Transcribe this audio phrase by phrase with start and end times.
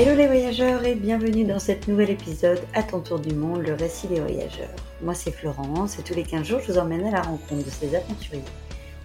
[0.00, 3.74] Hello les voyageurs et bienvenue dans cet nouvel épisode à ton tour du monde, le
[3.74, 4.74] récit des voyageurs.
[5.02, 7.68] Moi c'est Florence et tous les 15 jours je vous emmène à la rencontre de
[7.68, 8.42] ces aventuriers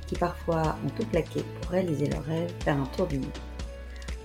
[0.08, 3.28] qui parfois ont tout plaqué pour réaliser leur rêve, faire un tour du monde.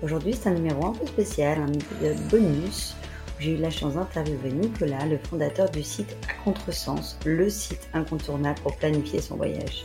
[0.01, 2.95] Aujourd'hui c'est un numéro un peu spécial, un épisode bonus
[3.37, 7.89] où j'ai eu la chance d'interviewer Nicolas, le fondateur du site À Contresens, le site
[7.95, 9.85] incontournable pour planifier son voyage.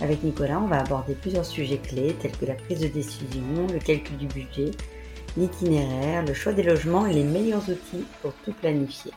[0.00, 3.78] Avec Nicolas, on va aborder plusieurs sujets clés tels que la prise de décision, le
[3.78, 4.70] calcul du budget,
[5.36, 9.12] l'itinéraire, le choix des logements et les meilleurs outils pour tout planifier.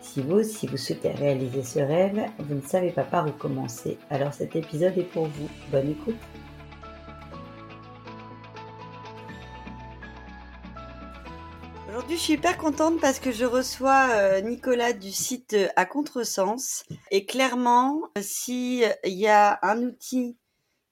[0.00, 3.98] Si vous aussi vous souhaitez réaliser ce rêve, vous ne savez pas par où commencer,
[4.10, 5.48] alors cet épisode est pour vous.
[5.70, 6.16] Bonne écoute
[11.88, 15.84] Aujourd'hui, je suis hyper contente parce que je reçois euh, Nicolas du site euh, à
[15.84, 16.84] contresens.
[17.10, 20.38] Et clairement, s'il y a un outil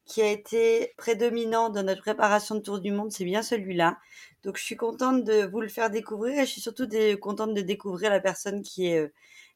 [0.05, 3.97] qui a été prédominant dans notre préparation de Tour du Monde, c'est bien celui-là.
[4.43, 6.89] Donc, je suis contente de vous le faire découvrir et je suis surtout
[7.21, 9.13] contente de découvrir la personne qui est euh,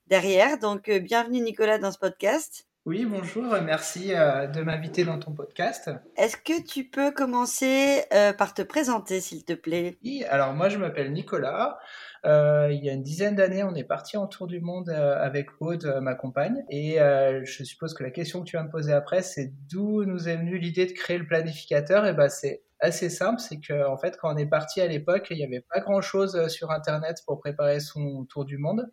[0.08, 0.58] derrière.
[0.58, 2.68] Donc, euh, bienvenue Nicolas dans ce podcast.
[2.84, 5.91] Oui, bonjour, merci euh, de m'inviter dans ton podcast.
[6.18, 8.02] Est-ce que tu peux commencer
[8.36, 9.96] par te présenter, s'il te plaît?
[10.04, 11.78] Oui, alors moi je m'appelle Nicolas.
[12.26, 15.48] Euh, il y a une dizaine d'années, on est parti en tour du monde avec
[15.60, 16.62] Aude, ma compagne.
[16.69, 20.28] Et je suppose que la question que tu vas me poser après, c'est d'où nous
[20.28, 22.06] est venue l'idée de créer le planificateur?
[22.06, 25.27] Et ben, c'est assez simple, c'est que en fait, quand on est parti à l'époque,
[25.30, 28.91] il n'y avait pas grand-chose sur Internet pour préparer son tour du monde.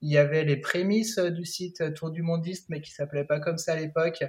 [0.00, 3.58] Il y avait les prémices du site Tour du Mondiste, mais qui s'appelait pas comme
[3.58, 4.24] ça à l'époque.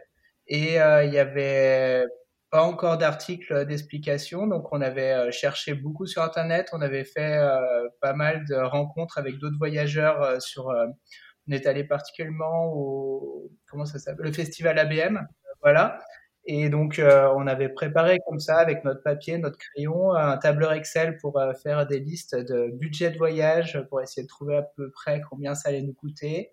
[0.47, 2.05] Et il y avait
[2.53, 7.39] pas encore d'articles d'explication, donc on avait euh, cherché beaucoup sur Internet, on avait fait
[7.39, 10.67] euh, pas mal de rencontres avec d'autres voyageurs euh, sur...
[10.67, 13.49] on est allé particulièrement au...
[13.67, 14.27] comment ça s'appelle?
[14.27, 15.25] Le festival ABM,
[15.63, 15.99] voilà.
[16.45, 21.17] Et donc, on avait préparé comme ça, avec notre papier, notre crayon, un tableur Excel
[21.17, 25.21] pour faire des listes de budget de voyage, pour essayer de trouver à peu près
[25.29, 26.51] combien ça allait nous coûter.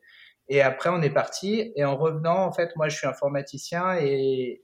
[0.48, 1.72] Et après, on est parti.
[1.74, 4.62] Et en revenant, en fait, moi, je suis informaticien et,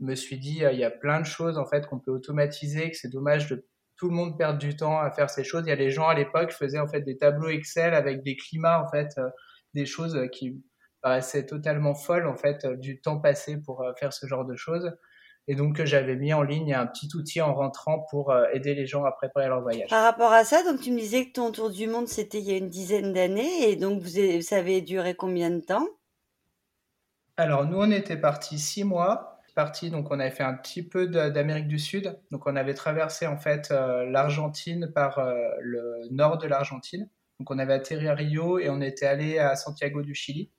[0.00, 2.90] me suis dit, euh, il y a plein de choses en fait qu'on peut automatiser,
[2.90, 3.66] que c'est dommage de
[3.96, 5.64] tout le monde perdre du temps à faire ces choses.
[5.66, 8.36] Il y a les gens à l'époque faisaient en fait des tableaux Excel avec des
[8.36, 9.28] climats en fait, euh,
[9.74, 10.62] des choses qui
[11.08, 14.92] paraissaient totalement folles en fait, euh, du temps passé pour faire ce genre de choses.
[15.48, 19.04] Et donc j'avais mis en ligne un petit outil en rentrant pour aider les gens
[19.04, 19.88] à préparer leur voyage.
[19.88, 22.50] Par rapport à ça, donc tu me disais que ton tour du monde c'était il
[22.50, 25.86] y a une dizaine d'années et donc vous, ça avait duré combien de temps?
[27.36, 31.08] Alors nous on était partis six mois parti, donc on avait fait un petit peu
[31.08, 32.16] d'Amérique du Sud.
[32.30, 37.08] Donc on avait traversé en fait euh, l'Argentine par euh, le nord de l'Argentine.
[37.40, 40.52] Donc on avait atterri à Rio et on était allé à Santiago du Chili.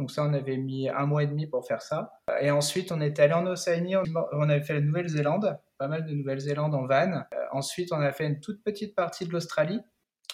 [0.00, 2.10] Donc ça, on avait mis un mois et demi pour faire ça.
[2.40, 6.12] Et ensuite, on était allé en Océanie, on avait fait la Nouvelle-Zélande, pas mal de
[6.12, 7.12] Nouvelle-Zélande en van.
[7.12, 9.80] Euh, ensuite, on a fait une toute petite partie de l'Australie.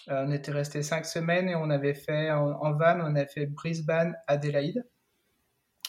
[0.06, 3.46] on était resté cinq semaines et on avait fait en, en van, on a fait
[3.46, 4.84] Brisbane, Adélaïde.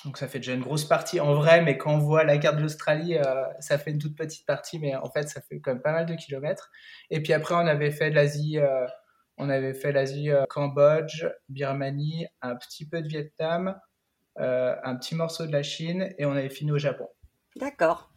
[0.06, 2.58] Donc ça fait déjà une grosse partie en vrai, mais quand on voit la carte
[2.58, 5.74] de l'Australie, euh, ça fait une toute petite partie, mais en fait ça fait quand
[5.74, 6.72] même pas mal de kilomètres.
[7.10, 8.86] Et puis après on avait fait l'Asie, euh,
[9.38, 13.80] on avait fait l'Asie, euh, Cambodge, Birmanie, un petit peu de Vietnam,
[14.40, 17.08] un petit morceau de la Chine, et on avait fini au Japon.
[17.56, 18.12] D'accord.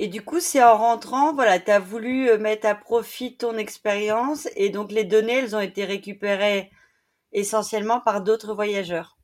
[0.00, 4.48] Et du coup, c'est en rentrant, voilà, tu as voulu mettre à profit ton expérience,
[4.56, 6.72] et donc les données, elles ont été récupérées
[7.32, 9.18] essentiellement par d'autres voyageurs.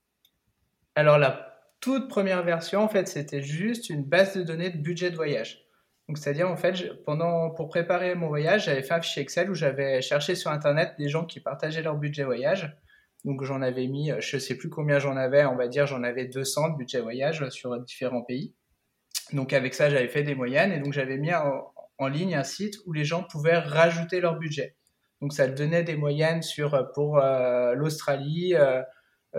[0.95, 5.11] Alors là, toute première version, en fait, c'était juste une base de données de budget
[5.11, 5.68] de voyage.
[6.09, 9.55] Donc, c'est-à-dire, en fait, pendant, pour préparer mon voyage, j'avais fait un fichier Excel où
[9.55, 12.75] j'avais cherché sur Internet des gens qui partageaient leur budget voyage.
[13.25, 16.03] Donc, j'en avais mis, je ne sais plus combien j'en avais, on va dire, j'en
[16.03, 18.55] avais 200 de budget voyage sur différents pays.
[19.33, 22.77] Donc, avec ça, j'avais fait des moyennes et donc j'avais mis en, ligne un site
[22.87, 24.77] où les gens pouvaient rajouter leur budget.
[25.21, 28.83] Donc, ça donnait des moyennes sur, pour euh, l'Australie, euh, euh,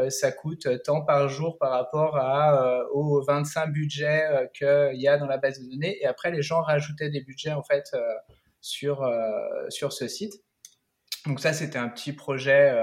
[0.10, 5.08] ça coûte tant par jour par rapport à, euh, aux 25 budgets euh, qu'il y
[5.08, 5.98] a dans la base de données.
[6.02, 7.96] Et après, les gens rajoutaient des budgets en fait
[8.62, 9.10] sur,
[9.70, 10.34] sur ce site.
[11.26, 12.74] Donc ça, c'était un petit projet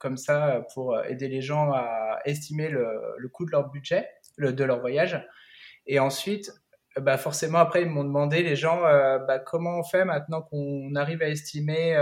[0.00, 2.86] comme ça pour aider les gens à estimer le,
[3.16, 5.26] le coût de leur budget, le, de leur voyage.
[5.86, 6.50] Et ensuite,
[6.96, 11.22] bah forcément, après, ils m'ont demandé, les gens, bah, comment on fait maintenant qu'on arrive
[11.22, 11.94] à estimer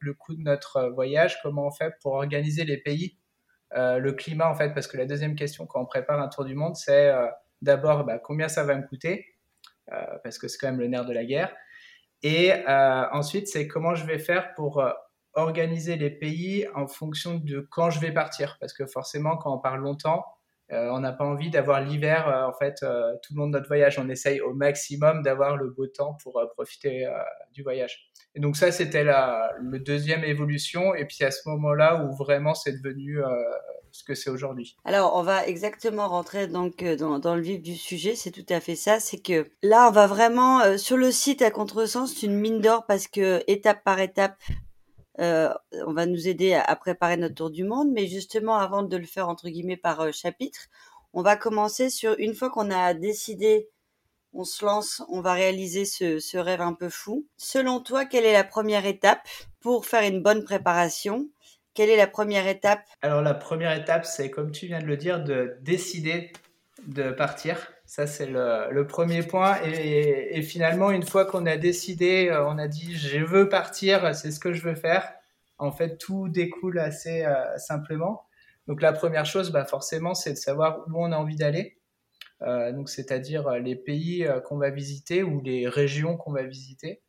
[0.00, 3.18] le coût de notre voyage, comment on fait pour organiser les pays?
[3.76, 6.44] Euh, le climat, en fait, parce que la deuxième question quand on prépare un tour
[6.44, 7.26] du monde, c'est euh,
[7.62, 9.26] d'abord bah, combien ça va me coûter,
[9.92, 11.54] euh, parce que c'est quand même le nerf de la guerre.
[12.24, 14.80] Et ensuite, c'est comment je vais faire pour
[15.34, 18.58] organiser les pays en fonction de quand je vais partir.
[18.60, 20.24] Parce que forcément, quand on part longtemps,
[20.72, 23.52] Euh, on n'a pas envie d'avoir l'hiver, euh, en fait, euh, tout le long de
[23.52, 23.98] notre voyage.
[23.98, 27.06] On essaye au maximum d'avoir le beau temps pour profiter
[27.52, 28.10] du voyage.
[28.34, 30.94] Et donc ça, c'était la deuxième évolution.
[30.94, 33.20] Et puis à ce moment-là où vraiment c'est devenu
[33.90, 34.76] ce que c'est aujourd'hui.
[34.84, 38.14] Alors, on va exactement rentrer donc dans, dans le vif du sujet.
[38.14, 39.00] C'est tout à fait ça.
[39.00, 42.86] C'est que là, on va vraiment sur le site à contresens, c'est une mine d'or
[42.86, 44.36] parce que étape par étape,
[45.20, 45.52] euh,
[45.86, 49.06] on va nous aider à, préparer notre tour du monde, mais justement, avant de le
[49.06, 50.68] faire entre guillemets par euh, chapitre,
[51.12, 53.68] on va commencer sur une fois qu'on a décidé,
[54.32, 57.26] on se lance, on va réaliser ce, rêve un peu fou.
[57.36, 59.20] Selon toi, quelle est la première étape
[59.60, 61.28] pour faire une bonne préparation?
[61.74, 62.84] Quelle est la première étape?
[63.02, 66.32] Alors la première étape, c'est comme tu viens de le dire, de décider
[66.86, 67.72] de partir.
[67.94, 69.60] Ça, c'est le, premier point.
[69.64, 74.30] Et, finalement, une fois qu'on a décidé, euh, on a dit je veux partir, c'est
[74.30, 75.12] ce que je veux faire,
[75.58, 78.24] en fait, tout découle assez euh, simplement.
[78.66, 81.76] Donc, la première chose, bah, forcément, c'est de savoir où on a envie d'aller.
[82.40, 87.02] Euh, donc, c'est-à-dire les pays qu'on va visiter ou les régions qu'on va visiter.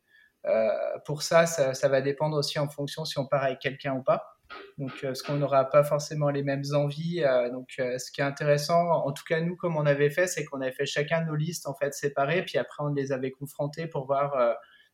[1.06, 4.02] pour ça, ça, ça, va dépendre aussi en fonction si on part avec quelqu'un ou
[4.02, 4.33] pas.
[4.78, 7.22] Donc, euh, ce qu'on n'aura pas forcément les mêmes envies.
[7.22, 10.26] Euh, donc, euh, ce qui est intéressant, en tout cas nous, comme on avait fait,
[10.26, 13.30] c'est qu'on avait fait chacun nos listes en fait séparées, puis après on les avait
[13.30, 14.34] confrontées pour voir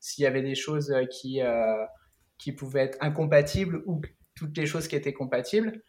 [0.00, 1.40] s'il y avait des choses qui
[2.38, 4.00] qui pouvaient être incompatibles ou
[4.34, 5.82] toutes les choses qui étaient compatibles.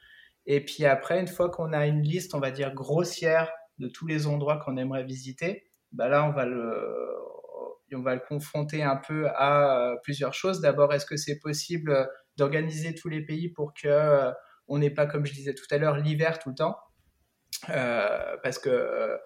[0.45, 4.07] Et puis après, une fois qu'on a une liste, on va dire grossière de tous
[4.07, 7.07] les endroits qu'on aimerait visiter, bah là on va le
[7.93, 10.61] on va le confronter un peu à plusieurs choses.
[10.61, 12.07] D'abord, est-ce que c'est possible
[12.37, 14.31] d'organiser tous les pays pour que euh,
[14.67, 16.77] on n'ait pas, comme je disais tout à l'heure, l'hiver tout le temps.
[17.69, 19.17] Euh, parce que euh,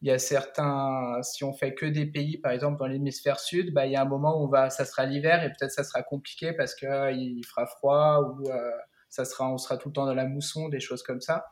[0.00, 3.72] il y a certains, si on fait que des pays, par exemple dans l'hémisphère sud,
[3.72, 5.84] bah, il y a un moment où on va, ça sera l'hiver et peut-être ça
[5.84, 6.88] sera compliqué parce qu'il
[7.38, 8.48] il fera froid ou
[9.08, 11.44] ça sera, on sera tout le temps dans la mousson, des choses comme ça.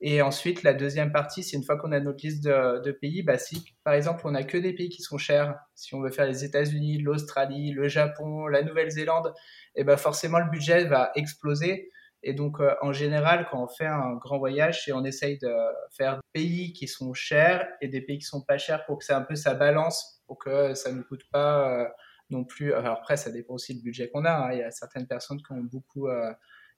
[0.00, 3.38] Et ensuite, la deuxième partie, c'est une fois qu'on a notre liste de, pays, bah,
[3.38, 6.26] si par exemple on n'a que des pays qui sont chers, si on veut faire
[6.26, 9.32] les États-Unis, l'Australie, le Japon, la Nouvelle-Zélande,
[9.76, 11.90] et ben forcément le budget va exploser.
[12.26, 15.54] Et donc, euh, en général, quand on fait un grand voyage, on essaye de
[15.96, 19.04] faire des pays qui sont chers et des pays qui sont pas chers pour que
[19.04, 21.88] c'est un peu sa balance, pour que ça ne coûte pas euh,
[22.30, 22.72] non plus.
[22.72, 24.32] Alors après, ça dépend aussi du budget qu'on a.
[24.32, 24.52] Hein.
[24.52, 26.32] Il y a certaines personnes qui ont beaucoup, euh,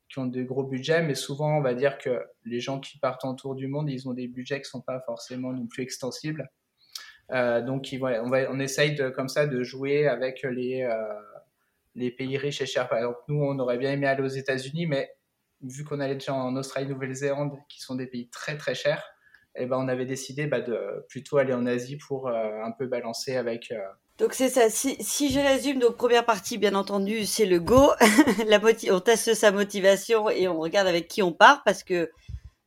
[0.09, 3.25] qui ont de gros budgets, mais souvent, on va dire que les gens qui partent
[3.25, 6.49] en tour du monde, ils ont des budgets qui sont pas forcément non plus extensibles.
[7.31, 10.89] donc, on, va, on essaye comme ça de jouer avec les
[11.97, 12.89] les pays riches et chers.
[12.89, 15.11] Par exemple, nous, on aurait bien aimé aller aux États-Unis, mais
[15.63, 19.03] vu qu'on allait déjà en Australie, Nouvelle-Zélande, qui sont des pays très très chers,
[19.57, 22.87] eh ben, on avait décidé bah, de plutôt aller en Asie pour euh, un peu
[22.87, 23.73] balancer avec.
[24.19, 24.71] Donc c'est ça.
[24.71, 27.91] Si, si, je résume, donc première partie, bien entendu, c'est le go.
[28.47, 28.61] La
[28.91, 32.11] on teste sa motivation et on regarde avec qui on part parce que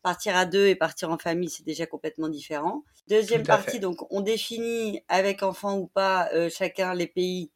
[0.03, 2.83] partir à deux et partir en famille, c'est déjà complètement différent.
[3.07, 7.51] Deuxième partie, donc on définit avec enfant ou pas euh, chacun les pays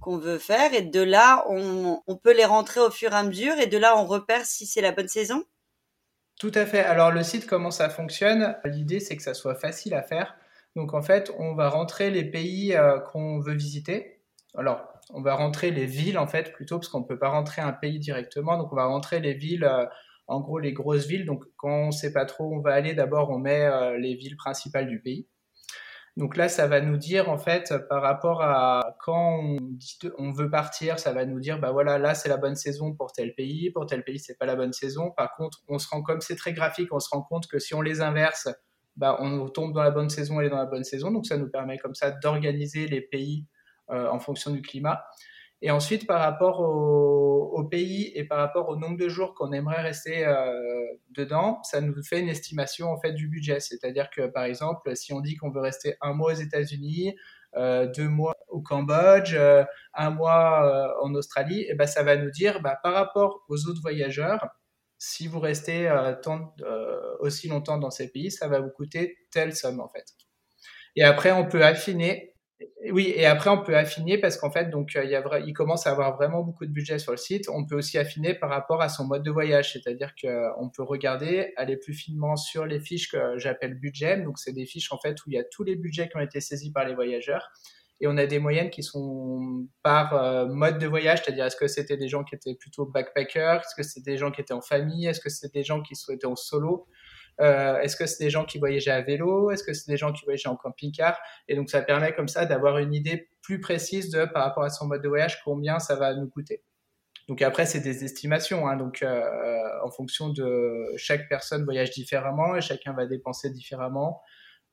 [0.00, 3.58] qu'on veut faire et de là on, peut les rentrer au fur et à mesure
[3.58, 5.44] et de là on repère si c'est la bonne saison
[6.38, 6.80] Tout à fait.
[6.80, 8.56] Alors le site comment ça fonctionne?
[8.64, 10.36] L'idée c'est que ça soit facile à faire.
[10.76, 14.20] Donc en fait on va rentrer les pays euh, qu'on veut visiter.
[14.56, 17.62] Alors on va rentrer les villes en fait plutôt parce qu'on ne peut pas rentrer
[17.62, 18.56] un pays directement.
[18.56, 19.64] Donc on va rentrer les villes.
[19.64, 19.86] Euh,
[20.28, 21.24] en gros, les grosses villes.
[21.24, 23.96] Donc, quand on ne sait pas trop où on va aller, d'abord, on met euh,
[23.98, 25.28] les villes principales du pays.
[26.16, 29.58] Donc là, ça va nous dire en fait par rapport à quand on,
[30.16, 33.12] on veut partir, ça va nous dire bah voilà, là c'est la bonne saison pour
[33.12, 35.10] tel pays, pour tel pays c'est pas la bonne saison.
[35.10, 37.74] Par contre, on se rend comme c'est très graphique, on se rend compte que si
[37.74, 38.48] on les inverse,
[38.96, 41.10] bah on tombe dans la bonne saison, elle est dans la bonne saison.
[41.10, 43.46] Donc ça nous permet comme ça d'organiser les pays
[43.90, 45.04] euh, en fonction du climat.
[45.62, 49.80] Et ensuite, par rapport au, pays et par rapport au nombre de jours qu'on aimerait
[49.80, 50.52] rester euh,
[51.10, 53.60] dedans, ça nous fait une estimation en fait du budget.
[53.60, 57.16] C'est-à-dire que par exemple, si on dit qu'on veut rester un mois aux États-Unis,
[57.56, 59.36] euh, deux mois au Cambodge,
[59.94, 63.66] un mois en Australie, et eh ben ça va nous dire bah, par rapport aux
[63.68, 64.46] autres voyageurs,
[64.98, 65.90] si vous restez
[66.22, 66.54] tant,
[67.20, 70.06] aussi longtemps dans ces pays, ça va vous coûter telle somme en fait.
[70.96, 72.36] Et après, on peut affiner
[72.90, 75.04] oui, et après on peut affiner parce qu'en fait, donc a,
[75.40, 77.50] il commence à avoir vraiment beaucoup de budget sur le site.
[77.50, 81.52] On peut aussi affiner par rapport à son mode de voyage, c'est-à-dire qu'on peut regarder,
[81.56, 84.22] aller plus finement sur les fiches que j'appelle budget.
[84.22, 86.20] Donc c'est des fiches en fait où il y a tous les budgets qui ont
[86.20, 87.50] été saisis par les voyageurs.
[88.00, 91.66] Et on a des moyennes qui sont par euh, mode de voyage, c'est-à-dire est-ce que
[91.66, 94.60] c'était des gens qui étaient plutôt backpackers, est-ce que c'était des gens qui étaient en
[94.60, 96.86] famille, est-ce que c'était des gens qui souhaitaient en solo.
[97.40, 100.12] Euh, est-ce que c'est des gens qui voyageaient à vélo Est-ce que c'est des gens
[100.12, 104.10] qui voyageaient en camping-car Et donc ça permet comme ça d'avoir une idée plus précise
[104.10, 106.62] de par rapport à son mode de voyage combien ça va nous coûter.
[107.28, 108.68] Donc après, c'est des estimations.
[108.68, 108.76] Hein.
[108.76, 114.22] donc en fonction de chaque personne voyage différemment et chacun va dépenser différemment.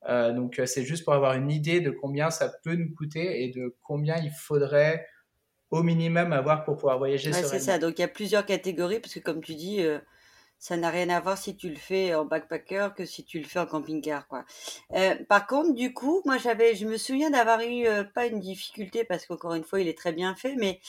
[0.06, 3.76] Donc c'est juste pour avoir une idée de combien ça peut nous coûter et de
[3.82, 5.06] combien il faudrait
[5.70, 7.78] au minimum avoir pour pouvoir voyager ouais, C'est ça.
[7.78, 9.82] Donc il y a plusieurs catégories parce que comme tu dis,
[10.64, 13.44] ça n'a rien à voir si tu le fais en backpacker que si tu le
[13.44, 14.46] fais en camping-car, quoi.
[14.94, 18.40] Euh, par contre, du coup, moi, j'avais, je me souviens d'avoir eu euh, pas une
[18.40, 20.80] difficulté parce qu'encore une fois, il est très bien fait, mais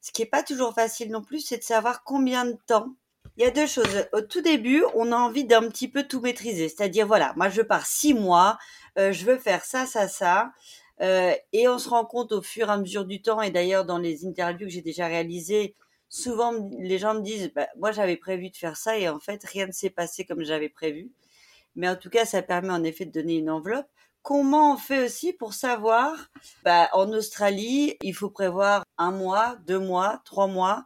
[0.00, 2.94] ce qui est pas toujours facile non plus, c'est de savoir combien de temps.
[3.36, 4.06] Il y a deux choses.
[4.12, 7.62] Au tout début, on a envie d'un petit peu tout maîtriser, c'est-à-dire voilà, moi, je
[7.62, 8.58] pars six mois,
[8.98, 10.52] euh, je veux faire ça, ça, ça.
[11.00, 13.98] et on se rend compte au fur et à mesure du temps, et d'ailleurs dans
[13.98, 15.74] les interviews que j'ai déjà réalisées,
[16.08, 19.42] souvent les gens me disent bah, moi j'avais prévu de faire ça et en fait
[19.44, 21.10] rien ne s'est passé comme j'avais prévu.
[21.76, 23.88] Mais en tout cas, ça permet en effet de donner une enveloppe.
[24.22, 26.30] Comment on fait aussi pour savoir
[26.64, 30.84] bah, En Australie, il faut prévoir un mois, deux mois, trois mois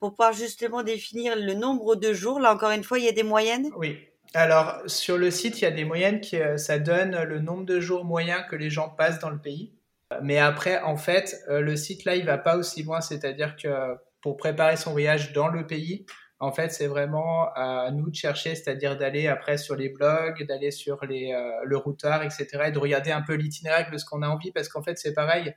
[0.00, 2.40] pour pouvoir justement définir le nombre de jours.
[2.40, 3.98] Là, encore une fois, il y a des moyennes Oui.
[4.34, 7.64] Alors, sur le site, il y a des moyennes qui euh, ça donne le nombre
[7.64, 9.74] de jours moyens que les gens passent dans le pays.
[10.22, 13.68] Mais après, en fait, euh, le site là, il va pas aussi loin, c'est-à-dire que
[14.20, 16.06] pour préparer son voyage dans le pays.
[16.38, 20.70] En fait, c'est vraiment à nous de chercher, c'est-à-dire d'aller après sur les blogs, d'aller
[20.70, 24.22] sur les, euh, le routard, etc., et de regarder un peu l'itinéraire de ce qu'on
[24.22, 25.54] a envie, parce qu'en fait, c'est pareil.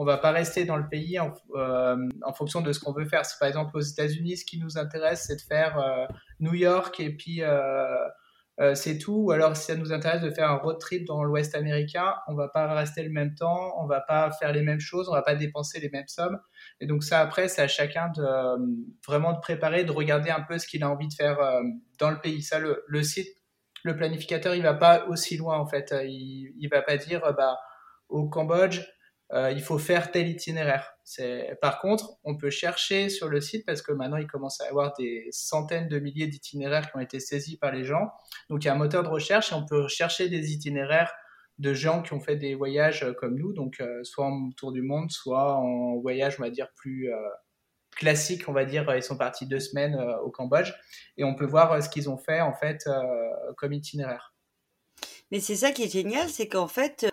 [0.00, 3.20] On va pas rester dans le pays en, euh, fonction de ce qu'on veut faire.
[3.38, 6.06] Par exemple, aux États-Unis, ce qui nous intéresse, c'est de faire euh,
[6.38, 8.08] New York et puis euh,
[8.72, 9.24] c'est tout.
[9.26, 12.34] Ou alors, si ça nous intéresse de faire un road trip dans l'Ouest américain, on
[12.34, 15.20] va pas rester le même temps, on va pas faire les mêmes choses, on va
[15.20, 16.40] pas dépenser les mêmes sommes.
[16.80, 18.24] Et donc ça, après, c'est à chacun de
[19.06, 21.36] vraiment de préparer, de regarder un peu ce qu'il a envie de faire
[21.98, 22.40] dans le pays.
[22.40, 23.28] Ça, le, le, site,
[23.84, 25.94] le planificateur, il va pas aussi loin en fait.
[26.04, 27.58] Il, il va pas dire, bah,
[28.08, 28.80] au Cambodge,
[29.32, 30.96] euh, il faut faire tel itinéraire.
[31.60, 34.68] Par contre, on peut chercher sur le site parce que maintenant il commence à y
[34.68, 38.10] avoir des centaines de milliers d'itinéraires qui ont été saisis par les gens.
[38.48, 41.12] Donc il y a un moteur de recherche et on peut chercher des itinéraires
[41.58, 44.82] de gens qui ont fait des voyages comme nous, donc euh, soit en tour du
[44.82, 47.16] monde, soit en voyage, on va dire plus euh,
[47.94, 48.92] classique, on va dire.
[48.96, 49.94] Ils sont partis deux semaines
[50.24, 50.72] au Cambodge
[51.16, 52.88] et on peut voir ce qu'ils ont fait en fait
[53.56, 54.34] comme itinéraire.
[55.30, 57.06] Mais c'est ça qui est génial, c'est qu'en fait,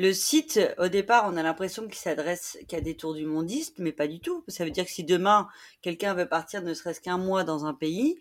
[0.00, 3.92] le site, au départ, on a l'impression qu'il s'adresse qu'à des tours du mondiste, mais
[3.92, 4.42] pas du tout.
[4.48, 5.46] Ça veut dire que si demain,
[5.82, 8.16] quelqu'un veut partir ne serait-ce qu'un mois dans un pays,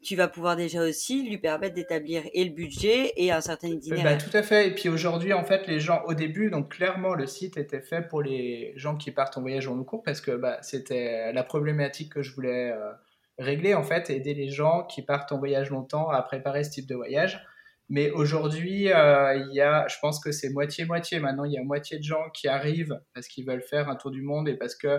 [0.00, 3.74] tu vas pouvoir déjà aussi lui permettre d'établir et le budget et un certain bah,
[3.74, 4.18] itinéraire.
[4.18, 4.68] tout à fait.
[4.68, 8.02] Et puis aujourd'hui, en fait, les gens, au début, donc clairement, le site était fait
[8.02, 11.42] pour les gens qui partent en voyage en long cours parce que bah, c'était la
[11.42, 12.92] problématique que je voulais euh,
[13.40, 16.86] régler, en fait, aider les gens qui partent en voyage longtemps à préparer ce type
[16.86, 17.44] de voyage.
[17.90, 21.20] Mais aujourd'hui, euh, il y a, je pense que c'est moitié-moitié.
[21.20, 24.10] Maintenant, il y a moitié de gens qui arrivent parce qu'ils veulent faire un tour
[24.10, 24.98] du monde et parce que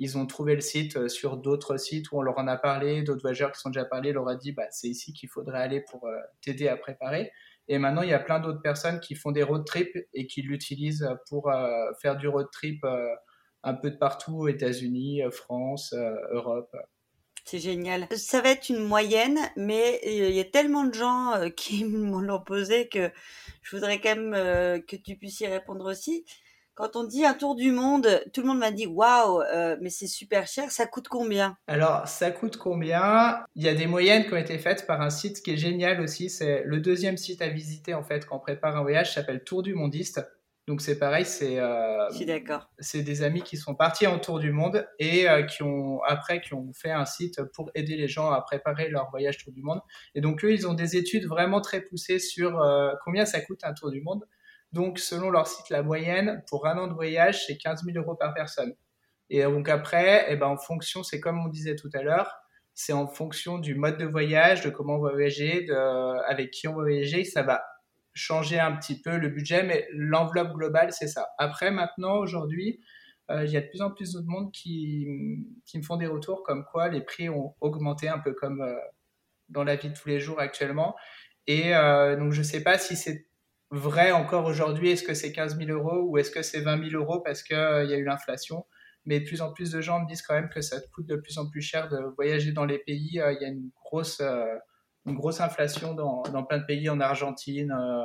[0.00, 3.02] ils ont trouvé le site euh, sur d'autres sites où on leur en a parlé,
[3.02, 5.82] d'autres voyageurs qui sont déjà parlé leur a dit bah, c'est ici qu'il faudrait aller
[5.88, 7.30] pour euh, t'aider à préparer.
[7.68, 10.42] Et maintenant, il y a plein d'autres personnes qui font des road trips et qui
[10.42, 11.50] l'utilisent pour
[12.02, 12.84] faire du road trip
[13.62, 15.94] un peu de partout, États-Unis, France,
[16.30, 16.76] Europe.
[17.44, 18.08] C'est génial.
[18.16, 21.84] Ça va être une moyenne, mais euh, il y a tellement de gens euh, qui
[21.84, 23.10] m'ont posé que
[23.62, 26.24] je voudrais quand même euh, que tu puisses y répondre aussi.
[26.74, 29.44] Quand on dit un tour du monde, tout le monde m'a dit waouh,
[29.80, 30.72] mais c'est super cher.
[30.72, 31.56] Ça coûte combien?
[31.68, 33.44] Alors, ça coûte combien?
[33.54, 36.00] Il y a des moyennes qui ont été faites par un site qui est génial
[36.00, 36.28] aussi.
[36.28, 39.14] C'est le deuxième site à visiter en fait quand on prépare un voyage.
[39.14, 40.26] S'appelle Tour du Mondiste.
[40.66, 42.08] Donc c'est pareil, c'est euh,
[42.78, 46.40] c'est des amis qui sont partis en tour du monde et euh, qui ont après
[46.40, 49.62] qui ont fait un site pour aider les gens à préparer leur voyage tour du
[49.62, 49.80] monde.
[50.14, 53.60] Et donc eux, ils ont des études vraiment très poussées sur euh, combien ça coûte
[53.62, 54.24] un tour du monde.
[54.72, 58.14] Donc selon leur site, la moyenne pour un an de voyage, c'est 15 000 euros
[58.14, 58.72] par personne.
[59.28, 62.34] Et donc après, eh ben en fonction, c'est comme on disait tout à l'heure,
[62.72, 65.74] c'est en fonction du mode de voyage, de comment on va voyager, de,
[66.26, 67.62] avec qui on va voyager, ça va
[68.14, 71.28] changer un petit peu le budget, mais l'enveloppe globale, c'est ça.
[71.38, 72.80] Après, maintenant, aujourd'hui,
[73.30, 75.06] euh, il y a de plus en plus de monde qui,
[75.66, 78.74] qui, me font des retours comme quoi les prix ont augmenté un peu comme euh,
[79.48, 80.94] dans la vie de tous les jours actuellement.
[81.46, 83.26] Et euh, donc, je ne sais pas si c'est
[83.70, 87.02] vrai encore aujourd'hui, est-ce que c'est 15 000 euros ou est-ce que c'est 20 000
[87.02, 87.60] euros parce qu'il y
[87.94, 88.66] a eu l'inflation?
[89.06, 91.16] Mais de plus en plus de gens me disent quand même que ça coûte de
[91.16, 93.08] plus en plus cher de voyager dans les pays.
[93.12, 94.22] Il y a une grosse
[95.06, 97.72] une grosse inflation dans, dans, plein de pays, en Argentine.
[97.72, 98.02] Euh.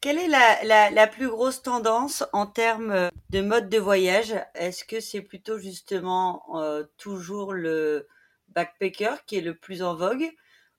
[0.00, 4.34] Quelle est la, la, la, plus grosse tendance en termes de mode de voyage?
[4.54, 8.08] Est-ce que c'est plutôt justement euh, toujours le
[8.48, 10.28] backpacker qui est le plus en vogue?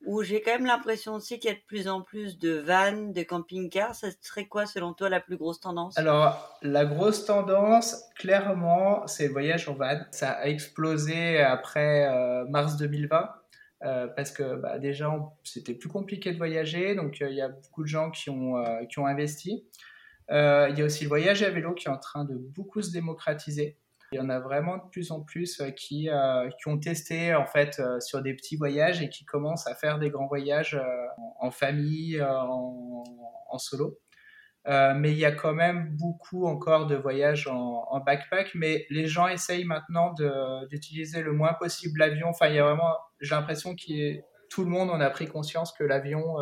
[0.05, 3.13] Où j'ai quand même l'impression aussi qu'il y a de plus en plus de vannes,
[3.13, 3.95] de camping-cars.
[3.95, 5.97] Ça serait quoi, selon toi, la plus grosse tendance?
[5.97, 10.01] Alors, la grosse tendance, clairement, c'est le voyage en van.
[10.11, 13.29] Ça a explosé après euh, mars 2020.
[13.83, 15.13] Euh, parce que bah, déjà
[15.43, 18.63] c'était plus compliqué de voyager, donc euh, il y a beaucoup de gens qui ont,
[18.89, 19.65] qui ont investi.
[20.29, 22.91] Il y a aussi le voyage à vélo qui est en train de beaucoup se
[22.91, 23.77] démocratiser.
[24.13, 27.33] Il y en a vraiment de plus en plus euh, qui, euh, qui ont testé
[27.33, 30.79] en fait euh, sur des petits voyages et qui commencent à faire des grands voyages
[31.39, 33.03] en famille, en,
[33.49, 33.99] en solo.
[34.67, 38.51] mais il y a quand même beaucoup encore de voyages en, backpack.
[38.53, 40.13] Mais les gens essayent maintenant
[40.69, 42.27] d'utiliser le moins possible l'avion.
[42.29, 45.71] Enfin, il y a vraiment, j'ai l'impression que tout le monde en a pris conscience
[45.71, 46.35] que l'avion,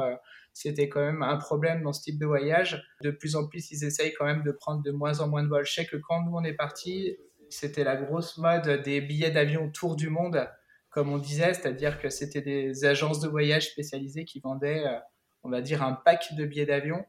[0.53, 2.83] c'était quand même un problème dans ce type de voyage.
[3.01, 5.47] De plus en plus, ils essayent quand même de prendre de moins en moins de
[5.47, 5.65] vols.
[5.65, 7.15] Je sais que quand nous on est parti,
[7.50, 10.50] c'était la grosse mode des billets d'avion autour du monde,
[10.89, 15.00] comme on disait, c'est-à-dire que c'était des agences de voyage spécialisées qui vendaient, euh,
[15.43, 17.05] on va dire, un pack de billets d'avion.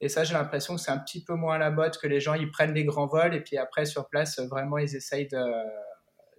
[0.00, 2.34] Et ça, j'ai l'impression que c'est un petit peu moins la mode, que les gens,
[2.34, 5.42] ils prennent les grands vols et puis après, sur place, vraiment, ils essayent de,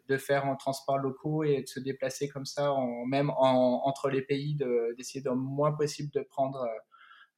[0.10, 2.74] de faire en transport locaux et de se déplacer comme ça,
[3.08, 4.58] même entre les pays,
[4.98, 6.80] d'essayer de, moins possible de prendre euh,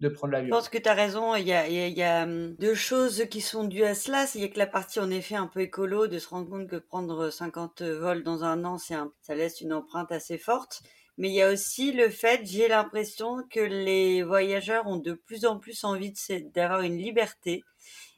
[0.01, 0.48] de prendre l'avion.
[0.48, 1.36] Je pense que tu as raison.
[1.36, 4.25] Il y a, il y a, hum, deux choses qui sont dues à cela.
[4.36, 6.67] Il y a que la partie, en effet, un peu écolo, de se rendre compte
[6.67, 10.81] que prendre 50 vols dans un an, ça laisse une empreinte assez forte.
[11.17, 15.45] Mais il y a aussi le fait, j'ai l'impression que les voyageurs ont de plus
[15.45, 16.13] en plus envie
[16.53, 17.63] d'avoir une liberté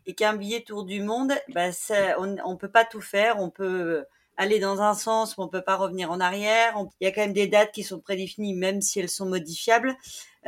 [0.07, 1.69] et qu'un billet tour du monde, bah
[2.17, 3.39] on ne peut pas tout faire.
[3.39, 4.03] On peut
[4.37, 6.75] aller dans un sens, mais on peut pas revenir en arrière.
[7.01, 9.95] Il y a quand même des dates qui sont prédéfinies, même si elles sont modifiables.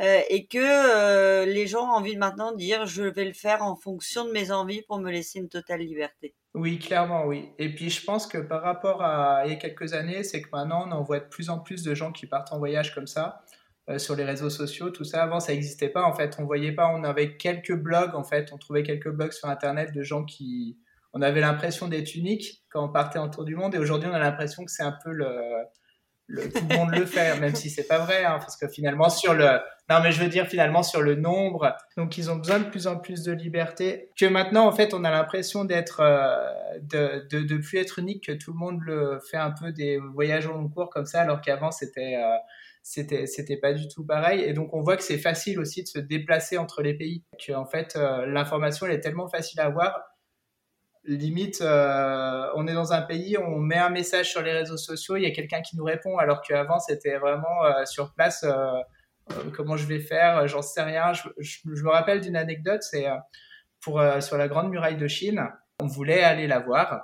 [0.00, 3.62] Euh, et que euh, les gens ont envie maintenant de dire je vais le faire
[3.62, 6.34] en fonction de mes envies pour me laisser une totale liberté.
[6.54, 7.50] Oui, clairement, oui.
[7.58, 10.48] Et puis je pense que par rapport à il y a quelques années, c'est que
[10.52, 13.06] maintenant on en voit de plus en plus de gens qui partent en voyage comme
[13.06, 13.44] ça
[13.90, 15.22] euh, sur les réseaux sociaux, tout ça.
[15.22, 16.36] Avant, ça n'existait pas en fait.
[16.38, 16.88] On voyait pas.
[16.88, 18.52] On avait quelques blogs en fait.
[18.54, 20.78] On trouvait quelques blogs sur Internet de gens qui
[21.12, 23.74] on avait l'impression d'être unique quand on partait en tour du monde.
[23.74, 25.26] Et aujourd'hui, on a l'impression que c'est un peu le
[26.34, 29.34] tout le monde le fait, même si c'est pas vrai, hein, parce que finalement sur
[29.34, 32.64] le, non mais je veux dire finalement sur le nombre, donc ils ont besoin de
[32.64, 34.10] plus en plus de liberté.
[34.18, 36.36] Que maintenant en fait on a l'impression d'être, euh,
[36.82, 39.98] de, de, de, plus être unique, que tout le monde le fait un peu des
[39.98, 42.36] voyages au long cours comme ça, alors qu'avant c'était euh,
[42.82, 45.88] c'était c'était pas du tout pareil et donc on voit que c'est facile aussi de
[45.88, 49.66] se déplacer entre les pays que en fait euh, l'information elle est tellement facile à
[49.66, 50.00] avoir
[51.04, 55.16] limite, euh, on est dans un pays, on met un message sur les réseaux sociaux,
[55.16, 58.44] il y a quelqu'un qui nous répond, alors qu'avant c'était vraiment euh, sur place.
[58.44, 58.80] Euh,
[59.54, 61.12] comment je vais faire J'en sais rien.
[61.12, 63.06] Je, me rappelle d'une anecdote, c'est
[63.80, 65.48] pour sur la Grande Muraille de Chine,
[65.80, 67.00] on voulait aller la voir,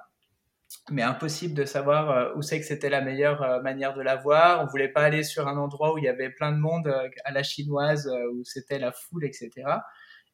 [0.91, 4.61] mais impossible de savoir où c'est que c'était la meilleure manière de la voir.
[4.61, 6.93] On voulait pas aller sur un endroit où il y avait plein de monde
[7.25, 9.51] à la chinoise, où c'était la foule, etc.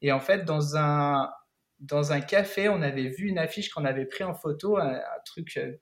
[0.01, 1.29] Et en fait, dans un,
[1.83, 5.57] dans un café, on avait vu une affiche qu'on avait pris en photo, un, truc
[5.57, 5.73] euh,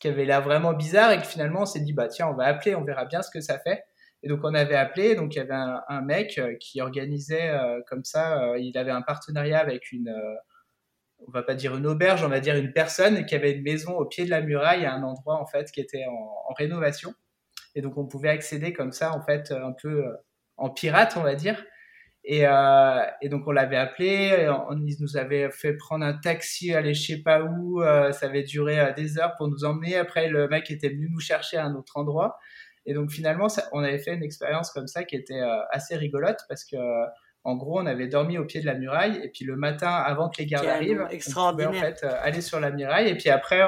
[0.00, 2.44] qui avait l'air vraiment bizarre et que finalement on s'est dit bah tiens on va
[2.44, 3.84] appeler, on verra bien ce que ça fait.
[4.22, 7.80] Et donc on avait appelé, donc il y avait un, mec euh, qui organisait euh,
[7.86, 10.14] comme ça, il avait un partenariat avec une,
[11.26, 13.96] on va pas dire une auberge, on va dire une personne qui avait une maison
[13.98, 17.14] au pied de la muraille à un endroit en fait qui était en, rénovation.
[17.74, 20.04] Et donc on pouvait accéder comme ça en fait un peu
[20.56, 21.62] en pirate on va dire.
[22.24, 26.92] Et, euh, et, donc on l'avait appelé, on, nous avait fait prendre un taxi, aller
[26.92, 29.96] je sais pas où, euh, ça avait duré euh, des heures pour nous emmener.
[29.96, 32.38] Après le mec était venu nous chercher à un autre endroit.
[32.84, 35.96] Et donc finalement ça, on avait fait une expérience comme ça qui était euh, assez
[35.96, 36.76] rigolote parce que
[37.44, 40.28] en gros on avait dormi au pied de la muraille et puis le matin avant
[40.28, 43.62] que les gardes arrivent, on pouvait en fait aller sur la muraille et puis après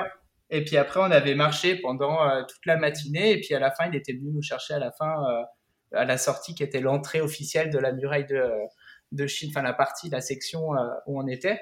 [0.51, 3.87] et puis après on avait marché pendant toute la matinée et puis à la fin
[3.89, 5.15] il était venu nous chercher à la fin
[5.95, 8.51] à la sortie qui était l'entrée officielle de la muraille de,
[9.13, 11.61] de Chine, enfin la partie, la section euh, où on était.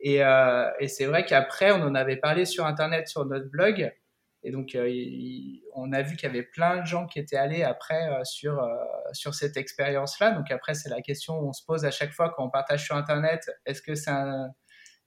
[0.00, 3.92] Et, euh, et c'est vrai qu'après, on en avait parlé sur Internet, sur notre blog.
[4.42, 4.90] Et donc, euh,
[5.74, 8.66] on a vu qu'il y avait plein de gens qui étaient allés après sur,
[9.12, 10.30] sur cette expérience-là.
[10.30, 12.96] Donc après, c'est la question qu'on se pose à chaque fois quand on partage sur
[12.96, 13.50] Internet.
[13.66, 14.50] Est-ce que c'est un,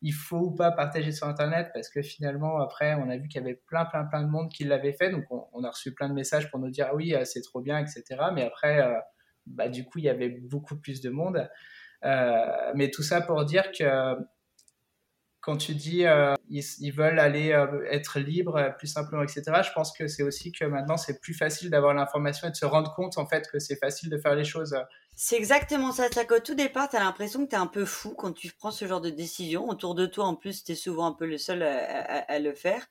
[0.04, 3.42] il faut ou pas partager sur Internet parce que finalement, après, on a vu qu'il
[3.42, 5.10] y avait plein, plein, plein de monde qui l'avait fait.
[5.10, 7.62] Donc, on, a reçu plein de messages pour nous dire ah oui, euh, c'est trop
[7.62, 8.04] bien, etc.
[8.34, 9.00] Mais après, euh,
[9.48, 11.50] bah, du coup, il y avait beaucoup plus de monde.
[12.04, 14.18] Euh, mais tout ça pour dire que
[15.40, 16.06] quand tu dis
[16.50, 17.50] ils, veulent aller
[17.90, 21.70] être libres plus simplement, etc., je pense que c'est aussi que maintenant, c'est plus facile
[21.70, 24.46] d'avoir l'information et de se rendre compte en fait que c'est facile de faire les
[24.46, 24.76] choses
[25.16, 26.08] c'est exactement ça.
[26.12, 28.52] C'est qu'au tout départ, tu as l'impression que tu es un peu fou quand tu
[28.52, 29.70] prends ce genre de décision.
[29.70, 32.88] Autour de toi, en plus, tu es souvent un peu le seul à, le faire.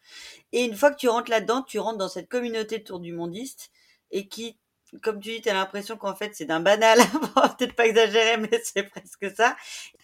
[0.52, 3.12] Et une fois que tu rentres là-dedans, tu rentres dans cette communauté de tour du
[3.12, 3.70] mondiste
[4.10, 4.56] et qui
[5.00, 6.98] comme tu dis, tu as l'impression qu'en fait c'est d'un banal,
[7.58, 9.56] peut-être pas exagéré, mais c'est presque ça.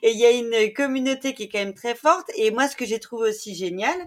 [0.02, 2.30] Et il y a une communauté qui est quand même très forte.
[2.36, 3.98] Et moi, ce que j'ai trouvé aussi génial,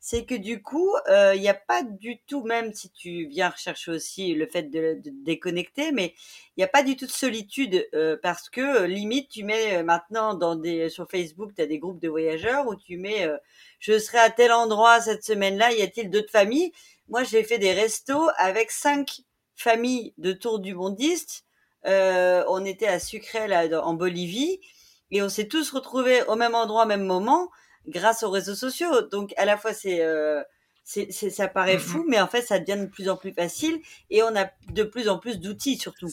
[0.00, 3.50] c'est que du coup, euh, il n'y a pas du tout, même si tu viens
[3.50, 6.14] rechercher aussi le fait de, déconnecter, mais
[6.56, 9.82] il n'y a pas du tout de solitude euh, parce que euh, limite, tu mets
[9.82, 13.28] maintenant dans des, sur Facebook, tu as des groupes de voyageurs où tu mets
[13.80, 16.72] je serai à tel endroit cette semaine-là, y a-t-il d'autres familles?
[17.08, 19.22] Moi, j'ai fait des restos avec cinq
[19.56, 21.44] familles de tour du mondiste.
[21.84, 24.60] on était à Sucré, là, en Bolivie,
[25.10, 27.50] et on s'est tous retrouvés au même endroit, au même moment
[27.88, 29.02] grâce aux réseaux sociaux.
[29.10, 30.42] Donc à la fois c'est euh,
[30.84, 34.34] ça paraît fou, mais en fait ça devient de plus en plus facile et on
[34.36, 36.08] a de plus en plus d'outils surtout.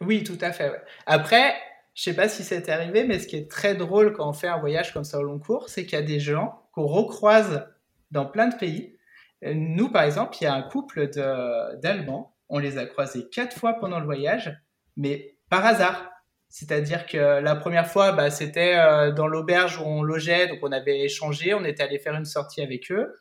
[0.00, 0.72] Oui, tout à fait.
[1.06, 1.54] Après,
[1.94, 4.48] je sais pas si c'est arrivé, mais ce qui est très drôle quand on fait
[4.48, 7.66] un voyage comme ça au long cours, c'est qu'il y a des gens qu'on recroise
[8.10, 8.96] dans plein de pays.
[9.42, 13.74] Nous, par exemple, il y a un couple d'Allemands, on les a croisés quatre fois
[13.74, 14.54] pendant le voyage,
[14.96, 16.10] mais par hasard.
[16.48, 20.72] C'est-à-dire que la première fois, bah, c'était euh, dans l'auberge où on logeait, donc on
[20.72, 23.14] avait échangé, on était allé faire une sortie avec eux.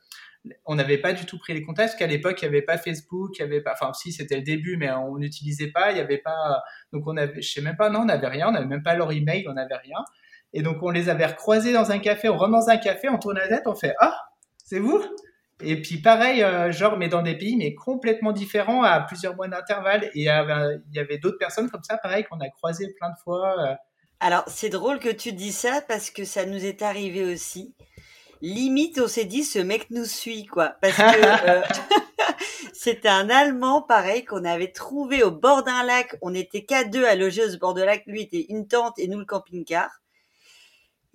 [0.66, 2.78] On n'avait pas du tout pris les contacts, parce qu'à l'époque, il n'y avait pas
[2.78, 5.96] Facebook, il y avait pas, enfin, si, c'était le début, mais on n'utilisait pas, il
[5.96, 6.62] n'y avait pas,
[6.94, 8.94] donc on avait, je sais même pas, non, on n'avait rien, on n'avait même pas
[8.94, 9.98] leur email, on n'avait rien.
[10.54, 13.18] Et donc, on les avait recroisés dans un café, on rentre dans un café, on
[13.18, 14.16] tourne la tête, on fait, ah,
[14.64, 15.04] c'est vous?
[15.64, 19.48] Et puis pareil, euh, genre, mais dans des pays mais complètement différents, à plusieurs mois
[19.48, 20.06] d'intervalle.
[20.06, 23.56] Et il y avait, d'autres personnes comme ça, pareil, qu'on a croisé plein de fois.
[23.60, 23.76] Euh.
[24.20, 27.74] Alors, c'est drôle que tu dis ça parce que ça nous est arrivé aussi.
[28.42, 30.76] Limite, on s'est dit, ce mec nous suit, quoi.
[30.82, 31.62] Parce que euh,
[32.74, 36.18] c'était un Allemand, pareil, qu'on avait trouvé au bord d'un lac.
[36.22, 38.04] On était qu'à deux à loger au bord de lac.
[38.08, 39.90] Lui était une tente et nous le camping-car.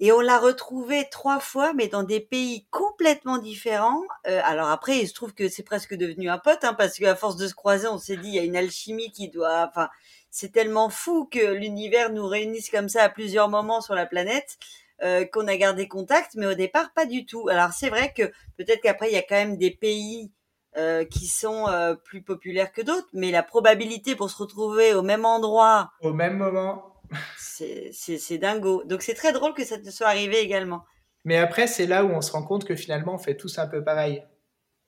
[0.02, 4.02] Et on l'a retrouvé trois fois, mais dans des pays complètement différents.
[4.26, 7.14] Euh, alors après, il se trouve que c'est presque devenu un pote, hein, parce qu'à
[7.14, 9.68] force de se croiser, on s'est dit, il y a une alchimie qui doit...
[9.68, 9.88] Enfin,
[10.30, 14.58] c'est tellement fou que l'univers nous réunisse comme ça à plusieurs moments sur la planète.
[15.02, 17.48] Euh, qu'on a gardé contact, mais au départ pas du tout.
[17.48, 18.24] Alors c'est vrai que
[18.58, 20.30] peut-être qu'après il y a quand même des pays
[20.76, 25.00] euh, qui sont euh, plus populaires que d'autres, mais la probabilité pour se retrouver au
[25.00, 26.89] même endroit, au même moment,
[27.36, 28.84] c'est dingo.
[28.84, 30.84] Donc c'est très drôle que ça te soit arrivé également.
[31.24, 33.66] Mais après, c'est là où on se rend compte que finalement, on fait tous un
[33.66, 34.24] peu pareil.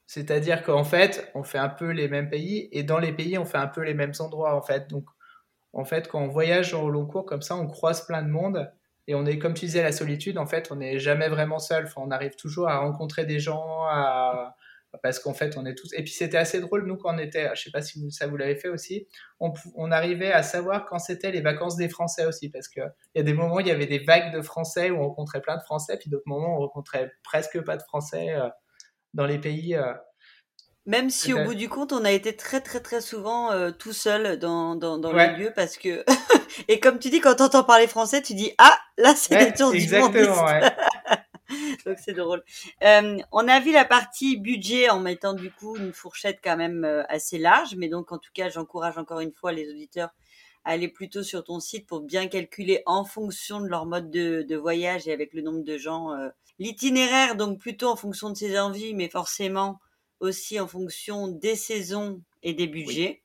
[0.07, 3.45] C'est-à-dire qu'en fait, on fait un peu les mêmes pays et dans les pays, on
[3.45, 4.89] fait un peu les mêmes endroits en fait.
[4.89, 5.05] Donc,
[5.73, 8.71] en fait, quand on voyage au long cours comme ça, on croise plein de monde
[9.07, 10.39] et on est, comme tu disais, la solitude.
[10.39, 11.89] En fait, on n'est jamais vraiment seul.
[11.97, 14.55] On arrive toujours à rencontrer des gens, à,
[15.03, 15.93] parce qu'en fait, on est tous.
[15.95, 18.37] Et puis c'était assez drôle, nous, quand on était, je sais pas si ça vous
[18.37, 19.09] l'avez fait aussi,
[19.41, 23.21] on, on, arrivait à savoir quand c'était les vacances des Français aussi, parce qu'il y
[23.21, 25.57] a des moments où il y avait des vagues de Français où on rencontrait plein
[25.57, 28.49] de Français, puis d'autres moments où on rencontrait presque pas de Français euh,
[29.15, 29.75] dans les pays.
[29.75, 29.93] Euh.
[30.85, 33.93] Même si au bout du compte, on a été très très très souvent euh, tout
[33.93, 36.05] seul dans, dans, dans le lieu parce que
[36.69, 39.47] et comme tu dis quand tu entends parler français, tu dis ah là c'est ouais,
[39.47, 40.61] des tours exactement, ouais.
[41.87, 42.43] Donc c'est drôle.
[42.83, 46.85] Euh, on a vu la partie budget en mettant du coup une fourchette quand même
[46.85, 50.11] euh, assez large, mais donc en tout cas j'encourage encore une fois les auditeurs
[50.65, 54.57] à aller plutôt sur ton site pour bien calculer en fonction de leur mode de,
[54.57, 58.59] voyage et avec le nombre de gens euh, l'itinéraire, donc plutôt en fonction de ses
[58.59, 59.81] envies, mais forcément
[60.21, 63.23] aussi en fonction des saisons et des budgets.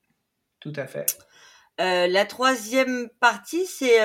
[0.60, 1.06] Tout à fait.
[1.78, 4.00] La troisième partie, c'est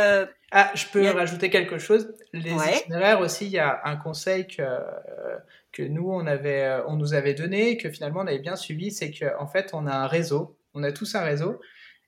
[0.55, 2.15] ah, je peux rajouter quelque chose.
[2.35, 4.63] Les itinéraires aussi, il y a un conseil que,
[5.73, 9.11] que nous, on, avait, on nous avait donné, que finalement on avait bien suivi, c'est
[9.11, 11.59] qu'en en fait, on a un réseau, on a tous un réseau.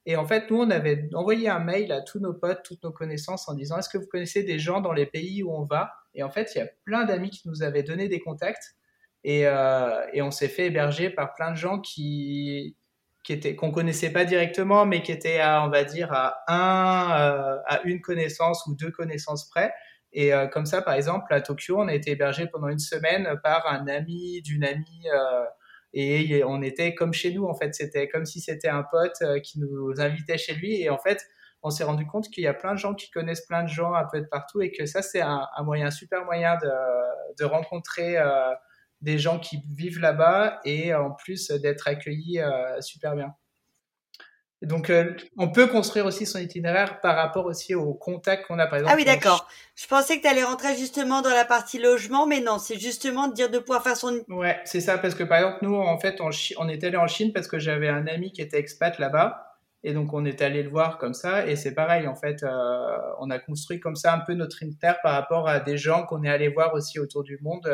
[0.05, 2.93] Et en fait, nous, on avait envoyé un mail à tous nos potes, toutes nos
[2.93, 5.95] connaissances en disant, est-ce que vous connaissez des gens dans les pays où on va?
[6.15, 8.75] Et en fait, il y a plein d'amis qui nous avaient donné des contacts.
[9.27, 12.77] Et, euh, et on s'est fait héberger par plein de gens qui,
[13.25, 17.19] qui était qu'on connaissait pas directement, mais qui était à, on va dire, à un,
[17.19, 19.73] euh, à une connaissance ou deux connaissances près.
[20.13, 23.41] Et euh, comme ça, par exemple, à Tokyo, on a été hébergé pendant une semaine
[23.43, 25.09] par un ami d'une amie.
[25.13, 25.45] Euh,
[25.95, 27.75] et on était comme chez nous, en fait.
[27.75, 30.83] C'était comme si c'était un pote qui nous invitait chez lui.
[30.83, 31.25] Et en fait,
[31.63, 33.95] on s'est rendu compte qu'il y a plein de gens qui connaissent plein de gens
[33.95, 36.71] un peu de partout et que ça, c'est un, un, moyen, super moyen de,
[37.39, 38.17] de rencontrer
[39.05, 43.35] des gens qui vivent là-bas et en plus d'être accueillis euh, super bien.
[44.63, 48.67] donc, euh, on peut construire aussi son itinéraire par rapport aussi au contact qu'on a,
[48.67, 48.95] par exemple.
[48.95, 49.47] Ah oui, d'accord.
[49.77, 53.29] Je pensais que tu allais rentrer justement dans la partie logement, mais non, c'est justement
[53.29, 54.25] de dire de pouvoir faire son.
[54.29, 57.07] Ouais, c'est ça, parce que par exemple, nous, en fait, on, on est allé en
[57.07, 59.54] Chine parce que j'avais un ami qui était expat là-bas.
[59.85, 61.47] Et donc, on est allé le voir comme ça.
[61.47, 64.99] Et c'est pareil, en fait, euh, on a construit comme ça un peu notre itinéraire
[65.03, 67.73] par rapport à des gens qu'on est allé voir aussi autour du monde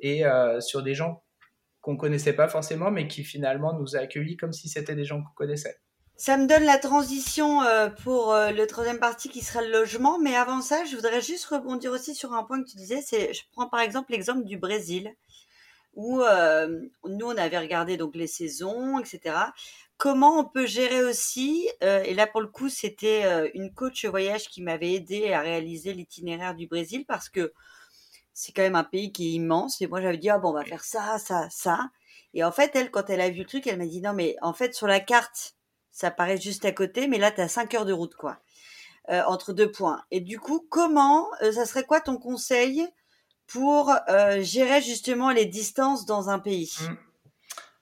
[0.00, 1.22] et euh, sur des gens
[1.80, 5.22] qu'on connaissait pas forcément, mais qui finalement nous a accueillis comme si c'était des gens
[5.22, 5.76] qu'on connaissait.
[6.16, 10.18] Ça me donne la transition euh, pour euh, le troisième partie qui sera le logement.
[10.20, 13.02] Mais avant ça, je voudrais juste rebondir aussi sur un point que tu disais.
[13.02, 15.10] C'est, je prends par exemple l'exemple du Brésil,
[15.96, 19.36] où euh, nous on avait regardé donc les saisons, etc.
[19.96, 24.60] Comment on peut gérer aussi Et là pour le coup, c'était une coach voyage qui
[24.60, 27.52] m'avait aidé à réaliser l'itinéraire du Brésil parce que
[28.32, 29.80] c'est quand même un pays qui est immense.
[29.80, 31.90] Et moi j'avais dit ah bon on va faire ça, ça, ça.
[32.34, 34.36] Et en fait elle, quand elle a vu le truc, elle m'a dit non mais
[34.42, 35.54] en fait sur la carte
[35.94, 38.38] ça paraît juste à côté, mais là, tu as 5 heures de route, quoi,
[39.10, 40.02] euh, entre deux points.
[40.10, 42.84] Et du coup, comment, euh, ça serait quoi ton conseil
[43.54, 46.94] pour euh, gérer justement les distances dans un pays mmh.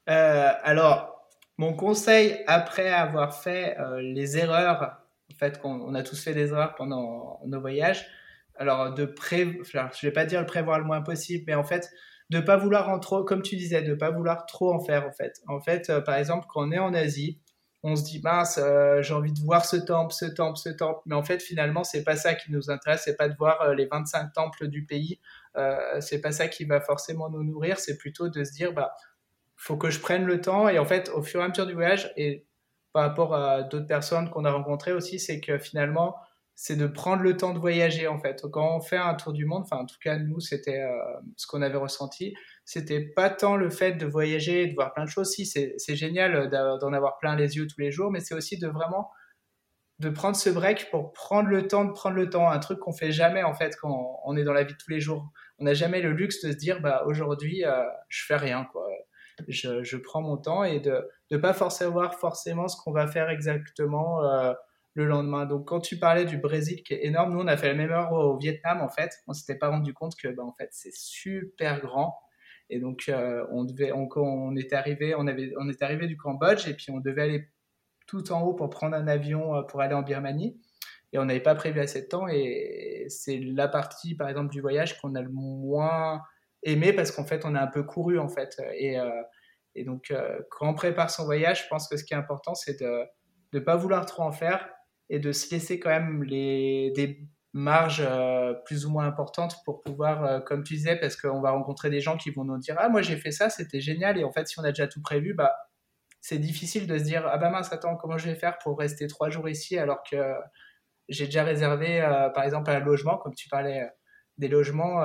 [0.07, 4.99] Alors, mon conseil, après avoir fait les erreurs,
[5.33, 8.05] en fait, on, a tous fait des erreurs pendant nos voyages,
[8.57, 9.61] alors de pré...
[9.73, 11.91] je vais pas dire le prévoir le moins possible, mais en fait,
[12.29, 15.13] de pas vouloir en trop, comme tu disais, de pas vouloir trop en faire, en
[15.13, 15.41] fait.
[15.47, 17.41] En fait, par exemple, quand on est en Asie,
[17.85, 21.01] on se dit mince, euh, j'ai envie de voir ce temple, ce temple, ce temple.
[21.07, 23.03] Mais en fait, finalement, c'est pas ça qui nous intéresse.
[23.05, 25.19] C'est pas de voir euh, les 25 temples du pays.
[25.57, 27.79] Euh, c'est pas ça qui va forcément nous nourrir.
[27.79, 28.93] C'est plutôt de se dire, bah,
[29.57, 30.69] faut que je prenne le temps.
[30.69, 32.47] Et en fait, au fur et à mesure du voyage, et
[32.93, 36.17] par rapport à d'autres personnes qu'on a rencontrées aussi, c'est que finalement,
[36.55, 38.45] c'est de prendre le temps de voyager en fait.
[38.53, 40.85] Quand on fait un tour du monde, enfin en tout cas nous c'était
[41.37, 42.35] ce qu'on avait ressenti,
[42.65, 45.31] c'était pas tant le fait de voyager, de voir plein de choses.
[45.31, 48.69] Si, c'est génial d'en avoir plein les yeux tous les jours, mais c'est aussi de
[48.69, 49.11] vraiment
[50.03, 52.93] de prendre ce break pour prendre le temps de prendre le temps, un truc qu'on
[52.93, 55.31] fait jamais en fait quand on est dans la vie de tous les jours.
[55.59, 58.87] On n'a jamais le luxe de se dire bah aujourd'hui euh, je fais rien quoi.
[59.49, 63.07] Je, je, prends mon temps et de ne pas forcément voir forcément ce qu'on va
[63.07, 64.53] faire exactement euh,
[64.95, 65.47] le lendemain.
[65.47, 67.93] Donc quand tu parlais du Brésil qui est énorme, nous on a fait la même
[67.93, 69.13] heure au Vietnam en fait.
[69.29, 72.19] On s'était pas rendu compte que bah, en fait c'est super grand
[72.73, 76.17] et donc, euh, on devait, on, on était arrivé, on avait, on était arrivé du
[76.17, 77.49] Cambodge et puis on devait aller
[78.07, 80.61] tout en haut pour prendre un avion euh, pour aller en Birmanie.
[81.13, 82.27] Et on n'avait pas prévu assez de temps.
[82.29, 86.23] Et c'est la partie, par exemple, du voyage qu'on a le moins
[86.63, 88.61] aimé parce qu'en fait, on a un peu couru, en fait.
[88.75, 89.23] Et, euh,
[89.75, 90.13] et donc,
[90.51, 93.05] quand on prépare son voyage, je pense que ce qui est important, c'est de
[93.53, 94.69] ne pas vouloir trop en faire
[95.11, 99.83] et de se laisser quand même les, des marge euh, plus ou moins importante pour
[99.83, 102.77] pouvoir, euh, comme tu disais, parce qu'on va rencontrer des gens qui vont nous dire
[102.79, 104.19] Ah, moi j'ai fait ça, c'était génial.
[104.19, 105.55] Et en fait, si on a déjà tout prévu, bah,
[106.23, 109.07] c'est difficile de se dire Ah, bah mince, attends, comment je vais faire pour rester
[109.09, 110.17] trois jours ici alors que
[111.09, 113.87] j'ai déjà réservé, euh, par exemple, un logement, comme tu parlais
[114.39, 115.03] des logements,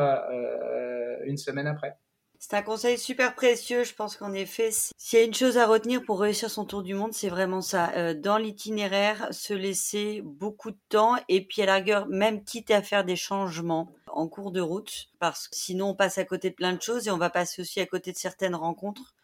[1.26, 1.98] une semaine après.
[2.40, 3.84] C'est un conseil super précieux.
[3.84, 6.84] Je pense qu'en effet, s'il y a une chose à retenir pour réussir son tour
[6.84, 7.92] du monde, c'est vraiment ça.
[7.96, 12.70] Euh, dans l'itinéraire, se laisser beaucoup de temps et puis à la rigueur, même quitte
[12.70, 16.52] à faire des changements en cours de route, parce que sinon on passe à côté
[16.52, 19.16] de plein de choses et on va passer aussi à côté de certaines rencontres.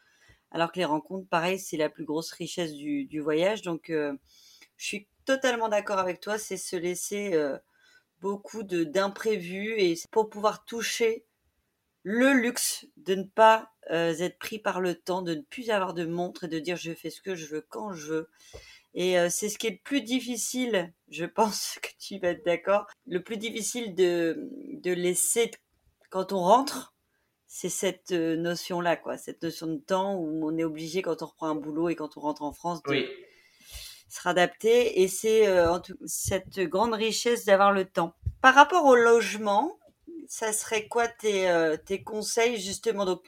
[0.53, 3.63] Alors que les rencontres, pareil, c'est la plus grosse richesse du, voyage.
[3.63, 4.13] Donc, euh,
[4.77, 6.37] je suis totalement d'accord avec toi.
[6.37, 7.57] C'est se laisser euh,
[8.21, 11.25] beaucoup d'imprévus et pour pouvoir toucher
[12.03, 15.95] le luxe de ne pas euh, être pris par le temps, de ne plus avoir
[15.95, 18.29] de montre et de dire je fais ce que je veux quand je veux.
[18.93, 22.85] Et c'est ce qui est le plus difficile, je pense que tu vas être d'accord,
[23.07, 24.51] le plus difficile de,
[24.83, 25.49] de laisser
[26.11, 26.92] quand on rentre,
[27.55, 31.27] c'est cette euh, notion-là, quoi, cette notion de temps où on est obligé quand on
[31.27, 33.05] reprend un boulot et quand on rentre en France de
[34.09, 35.03] se réadapter.
[35.03, 35.47] Et c'est
[36.07, 38.15] cette grande richesse d'avoir le temps.
[38.41, 39.77] Par rapport au logement,
[40.27, 43.05] ça serait quoi tes, euh, tes conseils justement?
[43.05, 43.23] Donc,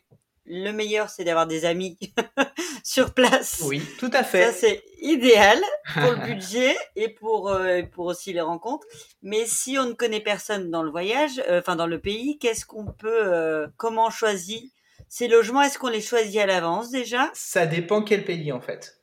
[0.45, 1.97] le meilleur, c'est d'avoir des amis
[2.83, 3.61] sur place.
[3.65, 4.45] Oui, tout à fait.
[4.45, 5.59] Ça, c'est idéal
[5.93, 8.85] pour le budget et pour, euh, pour aussi les rencontres.
[9.23, 12.65] Mais si on ne connaît personne dans le voyage, euh, enfin dans le pays, qu'est-ce
[12.65, 14.71] qu'on peut, comment on choisit
[15.07, 15.61] ces logements?
[15.61, 17.29] Est-ce qu'on les choisit à l'avance déjà?
[17.33, 19.01] Ça dépend quel pays en fait.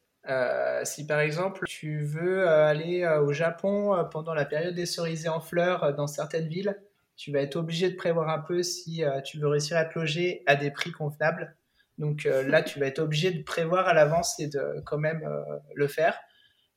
[0.85, 5.94] si par exemple tu veux aller au Japon pendant la période des cerisiers en fleurs
[5.94, 6.76] dans certaines villes,
[7.16, 9.98] tu vas être obligé de prévoir un peu si euh, tu veux réussir à te
[9.98, 11.57] loger à des prix convenables.
[11.98, 15.22] Donc euh, là, tu vas être obligé de prévoir à l'avance et de quand même
[15.25, 16.18] euh, le faire.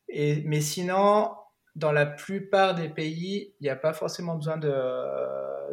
[0.09, 1.31] Et, mais sinon,
[1.75, 4.73] dans la plupart des pays, il n'y a pas forcément besoin de,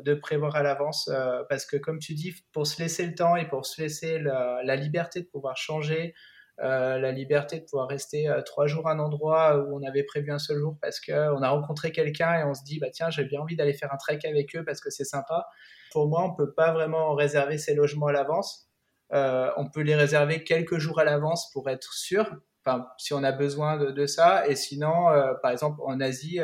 [0.03, 1.09] de prévoir à l'avance
[1.49, 4.63] parce que, comme tu dis, pour se laisser le temps et pour se laisser la,
[4.65, 6.15] la liberté de pouvoir changer,
[6.61, 10.03] euh, la liberté de pouvoir rester euh, trois jours à un endroit où on avait
[10.03, 13.09] prévu un seul jour parce qu'on a rencontré quelqu'un et on se dit bah tiens
[13.09, 15.47] j'ai bien envie d'aller faire un trek avec eux parce que c'est sympa.
[15.93, 18.69] Pour moi on peut pas vraiment réserver ces logements à l'avance.
[19.13, 22.37] Euh, on peut les réserver quelques jours à l'avance pour être sûr.
[22.65, 24.47] Enfin, si on a besoin de, ça.
[24.47, 25.07] Et sinon,
[25.43, 26.39] par exemple, en Asie,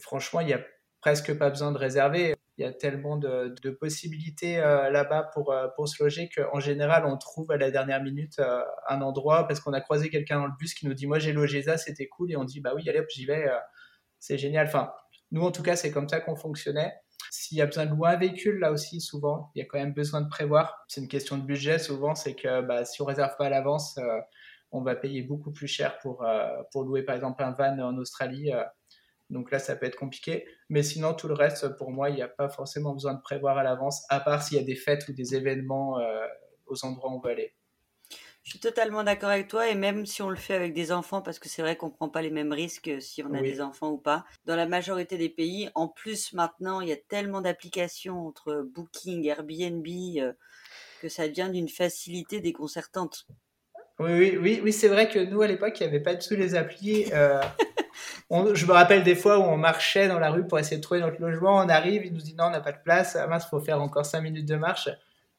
[0.00, 0.60] franchement, il y a
[1.02, 2.34] presque pas besoin de réserver.
[2.58, 7.06] Il y a tellement de, possibilités euh, là-bas pour, euh, pour se loger qu'en général,
[7.06, 10.46] on trouve à la dernière minute euh, un endroit parce qu'on a croisé quelqu'un dans
[10.46, 12.32] le bus qui nous dit Moi, j'ai logé ça, c'était cool.
[12.32, 13.48] Et on dit Bah oui, allez hop, j'y vais,
[14.18, 14.66] c'est génial.
[14.66, 14.92] Enfin,
[15.30, 16.92] nous, en tout cas, c'est comme ça qu'on fonctionnait.
[17.30, 19.78] S'il y a besoin de louer un véhicule, là aussi, souvent, il y a quand
[19.78, 20.84] même besoin de prévoir.
[20.88, 24.00] C'est une question de budget, souvent, c'est que bah, si on réserve pas à l'avance,
[24.72, 26.26] on va payer beaucoup plus cher pour,
[26.72, 28.50] pour louer, par exemple, un van en Australie
[29.30, 30.46] donc là, ça peut être compliqué.
[30.68, 33.58] Mais sinon, tout le reste, pour moi, il n'y a pas forcément besoin de prévoir
[33.58, 36.26] à l'avance, à part s'il y a des fêtes ou des événements euh,
[36.66, 37.54] aux endroits où on veut aller.
[38.48, 41.20] Je suis totalement d'accord avec toi, et même si on le fait avec des enfants,
[41.20, 43.60] parce que c'est vrai qu'on ne prend pas les mêmes risques si on a des
[43.60, 44.24] enfants ou pas.
[44.46, 49.26] Dans la majorité des pays, en plus maintenant, il y a tellement d'applications entre Booking,
[49.26, 50.32] Airbnb, euh,
[51.02, 53.26] que ça devient d'une facilité déconcertante.
[53.98, 56.26] Oui, oui, oui, oui c'est vrai que nous, à l'époque, il n'y avait pas du
[56.26, 57.04] tout les applis.
[57.12, 57.42] Euh,
[58.30, 61.00] je me rappelle des fois où on marchait dans la rue pour essayer de trouver
[61.00, 61.56] notre logement.
[61.56, 63.16] On arrive, il nous dit non, on n'a pas de place.
[63.16, 64.88] Ah mince, faut faire encore 5 minutes de marche.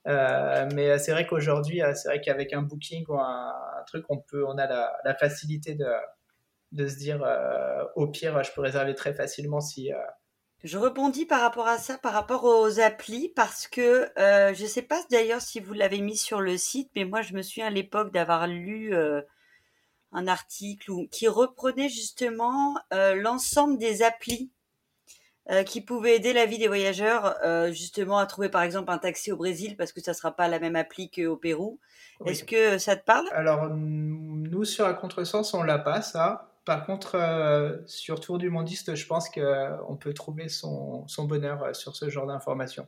[0.08, 3.54] Euh, mais c'est vrai qu'aujourd'hui, euh, c'est vrai qu'avec un booking ou un,
[3.86, 8.62] truc, on peut, on a la, facilité de, se dire, euh, au pire, je peux
[8.62, 9.92] réserver très facilement si.
[10.64, 14.82] Je rebondis par rapport à ça, par rapport aux applis, parce que je ne sais
[14.82, 17.72] pas d'ailleurs si vous l'avez mis sur le site, mais moi je me souviens à
[17.72, 18.94] l'époque d'avoir lu
[20.12, 24.52] un article qui reprenait justement euh, l'ensemble des applis
[25.52, 28.98] euh, qui pouvaient aider la vie des voyageurs euh, justement à trouver par exemple un
[28.98, 31.80] taxi au Brésil parce que ça sera pas la même appli qu'au Pérou.
[32.26, 33.28] Est-ce que ça te parle?
[33.32, 36.52] Alors nous sur la contresens on l'a pas ça.
[36.66, 41.96] Par contre sur Tour du Mondiste je pense qu'on peut trouver son, son bonheur sur
[41.96, 42.88] ce genre d'informations.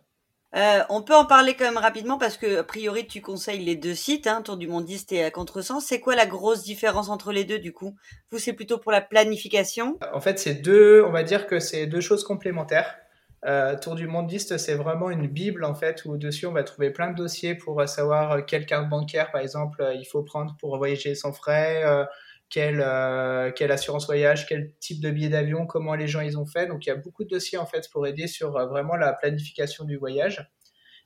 [0.53, 3.75] Euh, on peut en parler quand même rapidement parce que a priori tu conseilles les
[3.75, 5.85] deux sites, hein, Tour du Mondiste et à Contresens.
[5.85, 7.95] C'est quoi la grosse différence entre les deux du coup?
[8.31, 9.97] Vous c'est plutôt pour la planification?
[10.13, 12.97] En fait c'est deux, on va dire que c'est deux choses complémentaires.
[13.45, 16.91] Euh, Tour du Mondiste c'est vraiment une bible en fait où dessus on va trouver
[16.91, 21.15] plein de dossiers pour savoir quelle carte bancaire par exemple il faut prendre pour voyager
[21.15, 21.83] sans frais.
[22.51, 22.85] Quelle,
[23.55, 26.67] quelle, assurance voyage, quel type de billet d'avion, comment les gens ils ont fait.
[26.67, 29.85] Donc il y a beaucoup de dossiers en fait pour aider sur vraiment la planification
[29.85, 30.45] du voyage.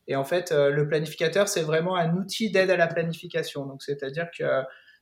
[0.08, 3.66] Et en fait, euh, le planificateur, c'est vraiment un outil d'aide à la planification.
[3.66, 4.44] Donc, c'est-à-dire que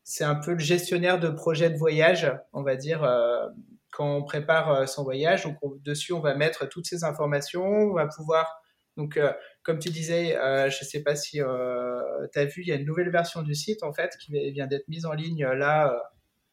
[0.03, 3.47] c'est un peu le gestionnaire de projet de voyage, on va dire, euh,
[3.91, 5.43] quand on prépare euh, son voyage.
[5.43, 7.65] Donc, dessus, on va mettre toutes ces informations.
[7.65, 8.61] On va pouvoir,
[8.95, 9.19] donc,
[9.63, 10.37] comme tu disais,
[10.69, 13.55] je ne sais pas si tu as vu, il y a une nouvelle version du
[13.55, 15.99] site, en fait, qui vient d'être mise en ligne là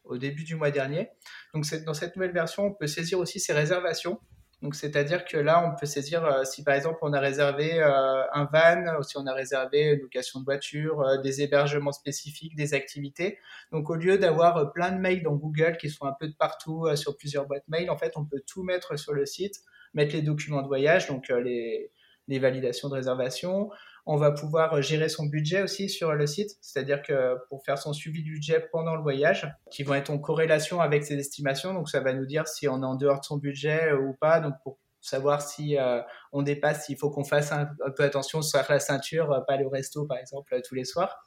[0.05, 1.09] au début du mois dernier.
[1.55, 4.21] Donc, dans cette nouvelle version, on peut saisir aussi ses réservations.
[4.63, 8.23] Donc, c'est-à-dire que là, on peut saisir euh, si par exemple on a réservé euh,
[8.35, 12.75] un van, si on a réservé une location de voiture, euh, des hébergements spécifiques, des
[12.75, 13.39] activités.
[13.73, 16.87] Donc, au lieu d'avoir plein de mails dans Google qui sont un peu de partout
[16.95, 19.55] sur plusieurs boîtes mail, en fait, on peut tout mettre sur le site,
[19.95, 21.91] mettre les documents de voyage, donc les,
[22.29, 23.71] les validations de réservation,
[24.07, 27.93] on va pouvoir gérer son budget aussi sur le site, c'est-à-dire que pour faire son
[27.93, 31.89] suivi du budget pendant le voyage, qui vont être en corrélation avec ses estimations, donc
[31.89, 34.55] ça va nous dire si on est en dehors de son budget ou pas, donc
[34.63, 36.01] pour savoir si euh,
[36.33, 39.67] on dépasse, il faut qu'on fasse un, peu attention sur la ceinture, euh, pas le
[39.67, 41.25] resto par exemple tous les soirs.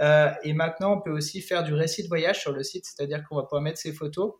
[0.00, 3.22] Euh, et maintenant, on peut aussi faire du récit de voyage sur le site, c'est-à-dire
[3.28, 4.34] qu'on va pouvoir mettre ses photos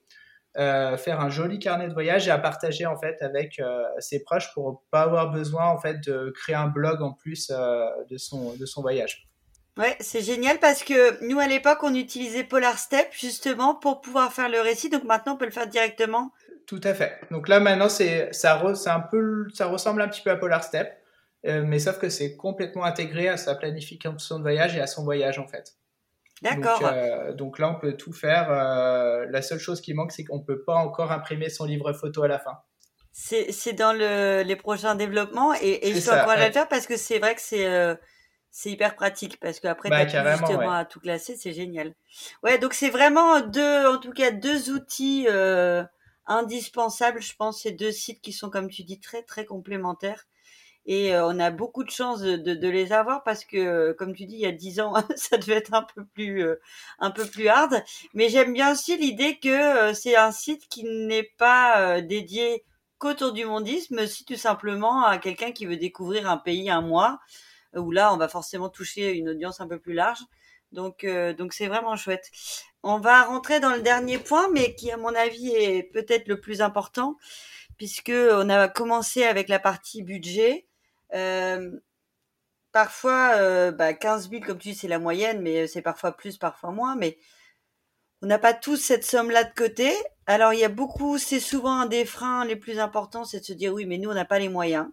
[0.57, 4.23] euh, faire un joli carnet de voyage et à partager en fait avec euh, ses
[4.23, 8.17] proches pour pas avoir besoin en fait de créer un blog en plus euh, de
[8.19, 9.29] son de son voyage.
[9.77, 14.33] Ouais, c'est génial parce que nous à l'époque on utilisait Polar Step justement pour pouvoir
[14.33, 16.31] faire le récit, donc maintenant on peut le faire directement.
[16.69, 17.19] Tout à fait.
[17.33, 20.63] Donc là maintenant c'est ça c'est un peu ça ressemble un petit peu à Polar
[20.63, 20.89] Step,
[21.43, 25.41] mais sauf que c'est complètement intégré à sa planification de voyage et à son voyage
[25.41, 25.75] en fait.
[26.45, 26.81] D'accord.
[26.85, 28.51] Euh, donc, là, on peut tout faire.
[28.51, 31.93] Euh, la seule chose qui manque, c'est qu'on ne peut pas encore imprimer son livre
[31.93, 32.59] photo à la fin.
[33.13, 36.97] C'est dans le, les prochains développements et, et je t'encourage à le faire parce que
[36.97, 37.95] c'est vrai que c'est euh,
[38.65, 41.95] hyper pratique parce qu'après bah, tu as justement à tout classer, c'est génial.
[42.43, 45.29] Ouais, donc c'est vraiment deux, en tout cas deux outils
[46.27, 50.27] indispensables, je pense, ces deux sites qui sont comme tu dis très très complémentaires
[50.87, 54.15] et euh, on a beaucoup de chance de, de, les avoir parce que, euh, comme
[54.15, 56.61] tu dis, il y a dix ans, ça devait être un peu plus, euh,
[56.99, 57.83] un peu plus hard.
[58.13, 62.65] Mais j'aime bien aussi l'idée que c'est un site qui n'est pas dédié
[62.99, 66.83] qu'autour du mondisme, mais aussi tout simplement à quelqu'un qui veut découvrir un pays un
[66.83, 67.19] mois,
[67.75, 70.21] où là, on va forcément toucher une audience un peu plus large.
[70.73, 71.07] Donc,
[71.39, 72.31] donc c'est vraiment chouette.
[72.83, 76.41] On va rentrer dans le dernier point, mais qui, à mon avis, est peut-être le
[76.41, 77.17] plus important,
[77.79, 80.67] puisque on a commencé avec la partie budget.
[81.15, 81.71] Euh,
[82.73, 86.39] parfois, euh, bah, 15 000, comme tu dis, c'est la moyenne, mais c'est parfois plus,
[86.39, 86.97] parfois moins.
[86.97, 87.19] Mais
[88.23, 89.93] on n'a pas tous cette somme-là de côté.
[90.27, 93.45] Alors, il y a beaucoup, c'est souvent un des freins les plus importants, c'est de
[93.45, 94.89] se dire oui, mais nous, on n'a pas les moyens.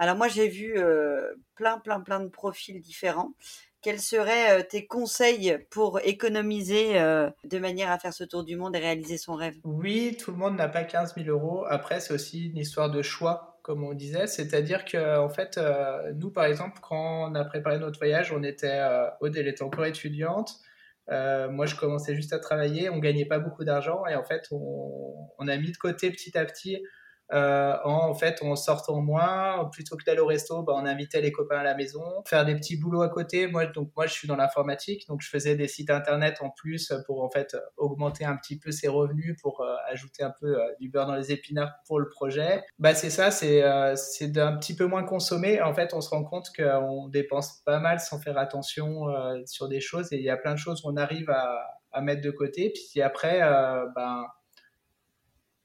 [0.00, 3.34] Alors moi, j'ai vu euh, plein, plein, plein de profils différents.
[3.82, 8.56] Quels seraient euh, tes conseils pour économiser euh, de manière à faire ce tour du
[8.56, 9.56] monde et réaliser son rêve?
[9.64, 11.66] Oui, tout le monde n'a pas 15 000 euros.
[11.68, 14.26] Après, c'est aussi une histoire de choix, comme on disait.
[14.26, 15.58] C'est-à-dire que, en fait,
[16.16, 18.80] nous, par exemple, quand on a préparé notre voyage, on était,
[19.20, 20.56] Aude, elle était encore étudiante.
[21.08, 22.90] moi, je commençais juste à travailler.
[22.90, 26.36] On gagnait pas beaucoup d'argent et en fait, on, on, a mis de côté petit
[26.36, 26.82] à petit
[27.32, 31.32] euh, en, fait, on sortant moins, plutôt que d'aller au resto, bah, on invitait les
[31.32, 33.46] copains à la maison, faire des petits boulots à côté.
[33.46, 36.92] Moi, donc moi, je suis dans l'informatique, donc je faisais des sites internet en plus
[37.06, 40.66] pour en fait augmenter un petit peu ses revenus, pour euh, ajouter un peu euh,
[40.80, 42.62] du beurre dans les épinards pour le projet.
[42.78, 43.62] Bah c'est ça, c'est
[43.96, 45.60] c'est d'un petit peu moins consommer.
[45.62, 49.06] En fait, on se rend compte qu'on dépense pas mal sans faire attention
[49.46, 52.22] sur des choses, et il y a plein de choses qu'on arrive à, à mettre
[52.22, 52.72] de côté.
[52.74, 53.40] Puis après,
[53.94, 54.24] ben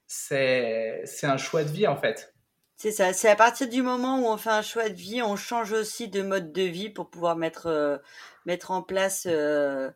[0.06, 2.32] c'est un choix de vie en fait.
[2.78, 5.36] C'est ça, c'est à partir du moment où on fait un choix de vie, on
[5.36, 7.96] change aussi de mode de vie pour pouvoir mettre, euh,
[8.44, 9.90] mettre en place euh,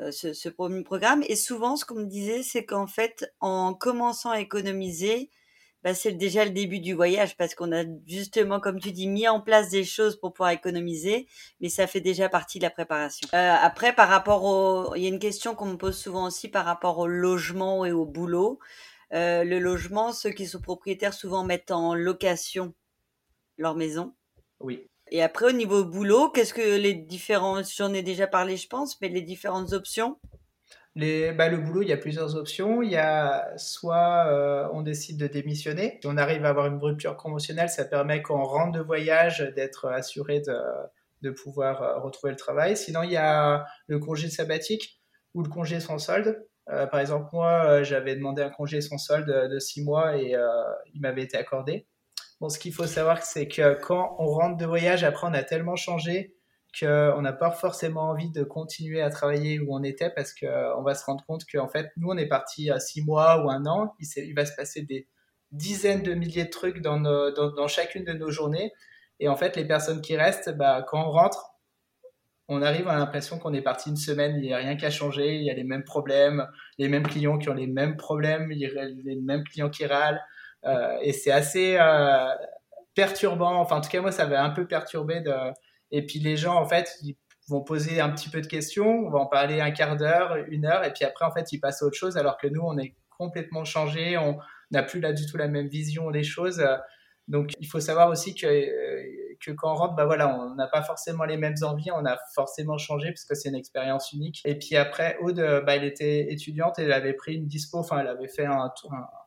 [0.00, 1.24] euh, ce, programme.
[1.26, 5.30] Et souvent, ce qu'on me disait, c'est qu'en fait, en commençant à économiser,
[5.82, 9.26] bah, c'est déjà le début du voyage parce qu'on a justement, comme tu dis, mis
[9.26, 11.26] en place des choses pour pouvoir économiser,
[11.62, 13.26] mais ça fait déjà partie de la préparation.
[13.32, 16.66] après, par rapport au, il y a une question qu'on me pose souvent aussi par
[16.66, 18.58] rapport au logement et au boulot.
[19.12, 22.74] Euh, le logement, ceux qui sont propriétaires souvent mettent en location
[23.56, 24.14] leur maison.
[24.60, 24.86] Oui.
[25.10, 29.00] Et après, au niveau boulot, qu'est-ce que les différents, j'en ai déjà parlé, je pense,
[29.00, 30.18] mais les différentes options?
[30.94, 32.82] Les, bah, le boulot, il y a plusieurs options.
[32.82, 35.98] Il y a soit euh, on décide de démissionner.
[36.02, 39.86] Si on arrive à avoir une rupture conventionnelle, ça permet qu'en rentre de voyage d'être
[39.86, 40.58] assuré de,
[41.22, 42.76] de pouvoir euh, retrouver le travail.
[42.76, 45.00] Sinon, il y a le congé sabbatique
[45.34, 46.47] ou le congé sans solde.
[46.70, 50.34] Euh, par exemple, moi, euh, j'avais demandé un congé sans solde de six mois et
[50.34, 50.48] euh,
[50.92, 51.86] il m'avait été accordé.
[52.40, 55.42] Bon, ce qu'il faut savoir, c'est que quand on rentre de voyage, après, on a
[55.42, 56.34] tellement changé
[56.78, 60.94] qu'on n'a pas forcément envie de continuer à travailler où on était parce qu'on va
[60.94, 63.94] se rendre compte qu'en fait, nous, on est parti à six mois ou un an.
[64.16, 65.08] Il, va se passer des
[65.50, 68.72] dizaines de milliers de trucs dans, dans, chacune de nos journées.
[69.18, 71.57] Et en fait, les personnes qui restent, bah, quand on rentre,
[72.48, 75.36] on arrive à l'impression qu'on est parti une semaine, il n'y a rien qu'à changer,
[75.36, 79.16] il y a les mêmes problèmes, les mêmes clients qui ont les mêmes problèmes, les
[79.22, 80.20] mêmes clients qui râlent.
[80.64, 82.34] Euh, et c'est assez euh,
[82.94, 83.60] perturbant.
[83.60, 85.22] Enfin, en tout cas, moi, ça m'a un peu perturbé.
[85.90, 87.16] Et puis, les gens, en fait, ils
[87.48, 90.66] vont poser un petit peu de questions, on va en parler un quart d'heure, une
[90.66, 92.76] heure, et puis après, en fait, ils passent à autre chose, alors que nous, on
[92.78, 94.38] est complètement changé, on
[94.70, 96.62] n'a plus là du tout la même vision des choses.
[97.28, 99.02] Donc, il faut savoir aussi que euh,
[99.44, 102.18] que quand on rentre, bah voilà, on n'a pas forcément les mêmes envies, on a
[102.34, 104.40] forcément changé parce que c'est une expérience unique.
[104.44, 108.00] Et puis après, Aude, bah, elle était étudiante et elle avait pris une dispo, enfin,
[108.00, 108.70] elle avait fait un,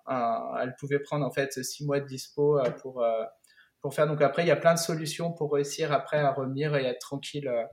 [0.07, 3.23] un, elle pouvait prendre en fait six mois de dispo euh, pour, euh,
[3.81, 4.07] pour faire.
[4.07, 6.99] Donc après, il y a plein de solutions pour réussir après à revenir et être
[6.99, 7.47] tranquille.
[7.47, 7.63] Euh.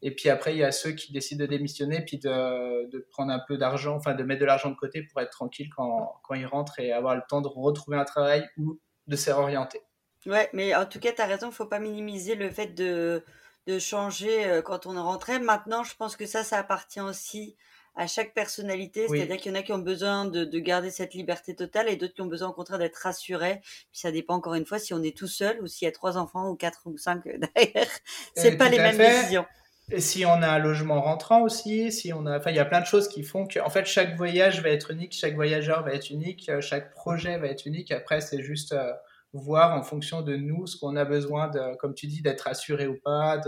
[0.00, 3.32] Et puis après, il y a ceux qui décident de démissionner, puis de, de prendre
[3.32, 6.34] un peu d'argent, enfin de mettre de l'argent de côté pour être tranquille quand, quand
[6.34, 9.80] ils rentrent et avoir le temps de retrouver un travail ou de se réorienter.
[10.26, 13.22] Ouais, mais en tout cas, tu as raison, il faut pas minimiser le fait de,
[13.66, 15.38] de changer euh, quand on est rentré.
[15.38, 17.56] Maintenant, je pense que ça, ça appartient aussi
[17.96, 19.06] à chaque personnalité.
[19.08, 21.96] C'est-à-dire qu'il y en a qui ont besoin de, de garder cette liberté totale et
[21.96, 23.60] d'autres qui ont besoin au contraire d'être rassurés.
[23.62, 25.92] Puis ça dépend encore une fois si on est tout seul ou s'il y a
[25.92, 27.86] trois enfants ou quatre ou cinq derrière.
[28.34, 29.46] C'est pas les mêmes décisions.
[29.92, 32.64] Et si on a un logement rentrant aussi, si on a, enfin, il y a
[32.64, 35.84] plein de choses qui font que, en fait, chaque voyage va être unique, chaque voyageur
[35.84, 37.92] va être unique, chaque projet va être unique.
[37.92, 38.92] Après, c'est juste, euh,
[39.34, 42.86] voir en fonction de nous ce qu'on a besoin de, comme tu dis, d'être assuré
[42.86, 43.40] ou pas,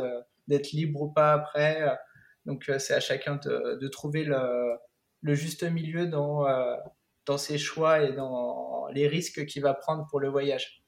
[0.49, 1.97] d'être libre ou pas après.
[2.45, 4.77] Donc euh, c'est à chacun de, trouver le,
[5.23, 6.77] le, juste milieu dans, euh,
[7.25, 10.83] dans ses choix et dans les risques qu'il va prendre pour le voyage.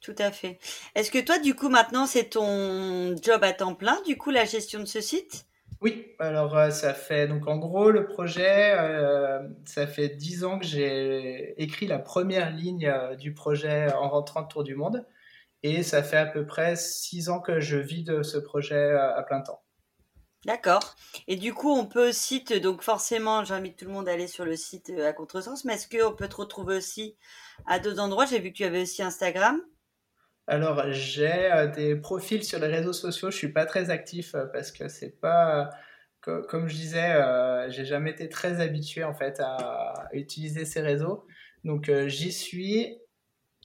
[0.00, 0.58] Tout à fait.
[0.94, 4.44] Est-ce que toi, du coup, maintenant, c'est ton job à temps plein, du coup, la
[4.44, 5.46] gestion de ce site?
[5.82, 10.58] Oui, alors euh, ça fait donc en gros le projet, euh, ça fait dix ans
[10.58, 15.04] que j'ai écrit la première ligne euh, du projet en rentrant de Tour du Monde
[15.62, 19.22] et ça fait à peu près six ans que je vis de ce projet à
[19.22, 19.62] plein temps.
[20.44, 20.94] D'accord.
[21.26, 24.44] Et du coup, on peut aussi, donc forcément, j'invite tout le monde à aller sur
[24.44, 27.16] le site à contresens, mais est-ce qu'on peut te retrouver aussi
[27.66, 28.26] à d'autres endroits?
[28.26, 29.60] J'ai vu que tu avais aussi Instagram.
[30.48, 33.30] Alors, j'ai euh, des profils sur les réseaux sociaux.
[33.30, 35.70] Je suis pas très actif euh, parce que c'est pas,
[36.20, 41.26] comme je disais, euh, j'ai jamais été très habitué en fait à, utiliser ces réseaux.
[41.64, 42.98] Donc, j'y suis.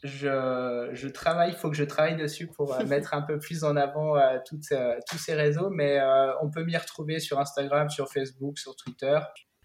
[0.03, 3.75] Je, je travaille, il faut que je travaille dessus pour mettre un peu plus en
[3.75, 4.73] avant toutes,
[5.07, 5.99] tous ces réseaux, mais
[6.41, 9.19] on peut m'y retrouver sur Instagram, sur Facebook, sur Twitter.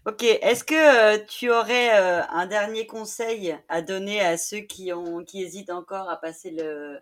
[0.05, 5.43] Ok, est-ce que tu aurais un dernier conseil à donner à ceux qui, ont, qui
[5.43, 6.99] hésitent encore à passer le,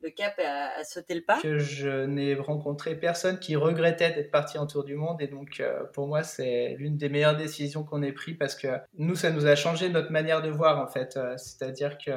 [0.00, 1.38] le cap et à, sauter le pas?
[1.40, 5.62] Que je n'ai rencontré personne qui regrettait d'être parti en tour du monde et donc
[5.92, 9.46] pour moi c'est l'une des meilleures décisions qu'on ait prises parce que nous ça nous
[9.46, 12.10] a changé notre manière de voir en fait, c'est-à-dire que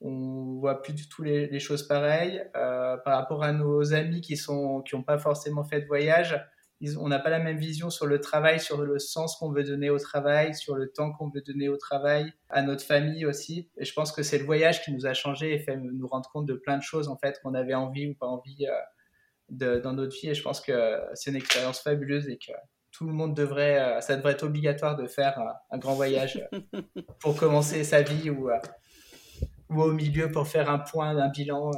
[0.00, 2.42] on voit plus du tout les, choses pareilles.
[2.56, 6.40] Euh, par rapport à nos amis qui sont qui n'ont pas forcément fait de voyage,
[6.98, 9.90] on n'a pas la même vision sur le travail, sur le sens qu'on veut donner
[9.90, 13.70] au travail, sur le temps qu'on veut donner au travail, à notre famille aussi.
[13.78, 16.28] Et je pense que c'est le voyage qui nous a changé et fait nous rendre
[16.30, 19.94] compte de plein de choses en fait qu'on avait envie ou pas envie euh, dans
[19.94, 20.28] notre vie.
[20.28, 22.52] Et je pense que c'est une expérience fabuleuse et que
[22.92, 25.38] tout le monde devrait, euh, ça devrait être obligatoire de faire
[25.70, 26.46] un, grand voyage
[27.20, 28.50] pour commencer sa vie ou
[29.68, 31.72] ou au milieu pour faire un point, un bilan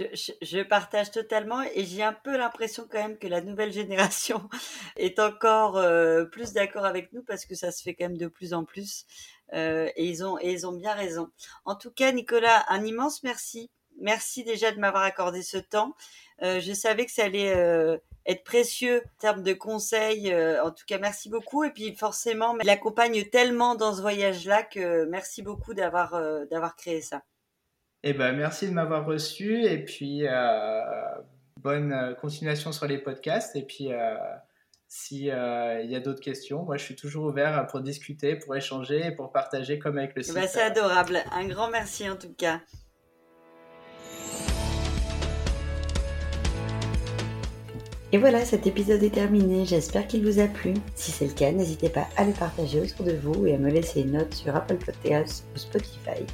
[0.00, 0.08] euh.
[0.42, 4.48] je, partage totalement et j'ai un peu l'impression quand même que la nouvelle génération
[4.96, 8.28] est encore euh, plus d'accord avec nous parce que ça se fait quand même de
[8.28, 9.06] plus en plus
[9.52, 11.30] euh, et, ils ont, et ils ont bien raison.
[11.64, 13.70] En tout cas, Nicolas, un immense merci.
[14.00, 15.94] Merci déjà de m'avoir accordé ce temps.
[16.42, 20.32] je savais que ça allait être précieux en termes de conseils.
[20.32, 21.64] Euh, en tout cas, merci beaucoup.
[21.64, 26.76] Et puis forcément, il accompagne tellement dans ce voyage-là que merci beaucoup d'avoir euh, d'avoir
[26.76, 27.22] créé ça.
[28.06, 30.82] Eh ben, merci de m'avoir reçu et puis euh,
[31.62, 33.56] bonne continuation sur les podcasts.
[33.56, 33.88] Et puis,
[34.88, 39.10] s'il y a d'autres questions, moi je suis toujours ouvert pour discuter, pour échanger et
[39.10, 40.50] pour partager comme avec le eh ben, site.
[40.50, 41.20] c'est adorable.
[41.32, 42.60] Un grand merci en tout cas.
[48.12, 49.64] Et voilà, cet épisode est terminé.
[49.64, 50.74] J'espère qu'il vous a plu.
[50.94, 53.70] Si c'est le cas, n'hésitez pas à le partager autour de vous et à me
[53.70, 56.26] laisser une note sur Apple Podcasts ou Spotify.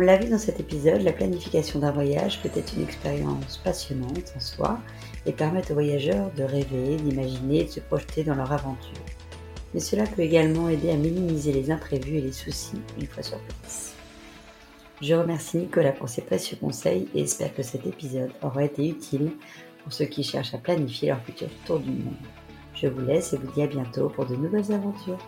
[0.00, 4.32] On l'a vu dans cet épisode, la planification d'un voyage peut être une expérience passionnante
[4.34, 4.78] en soi
[5.26, 9.04] et permettre aux voyageurs de rêver, d'imaginer et de se projeter dans leur aventure.
[9.74, 13.38] Mais cela peut également aider à minimiser les imprévus et les soucis une fois sur
[13.40, 13.92] place.
[15.02, 19.32] Je remercie Nicolas pour ses précieux conseils et espère que cet épisode aura été utile
[19.82, 22.14] pour ceux qui cherchent à planifier leur futur tour du monde.
[22.72, 25.18] Je vous laisse et vous dis à bientôt pour de nouvelles aventures.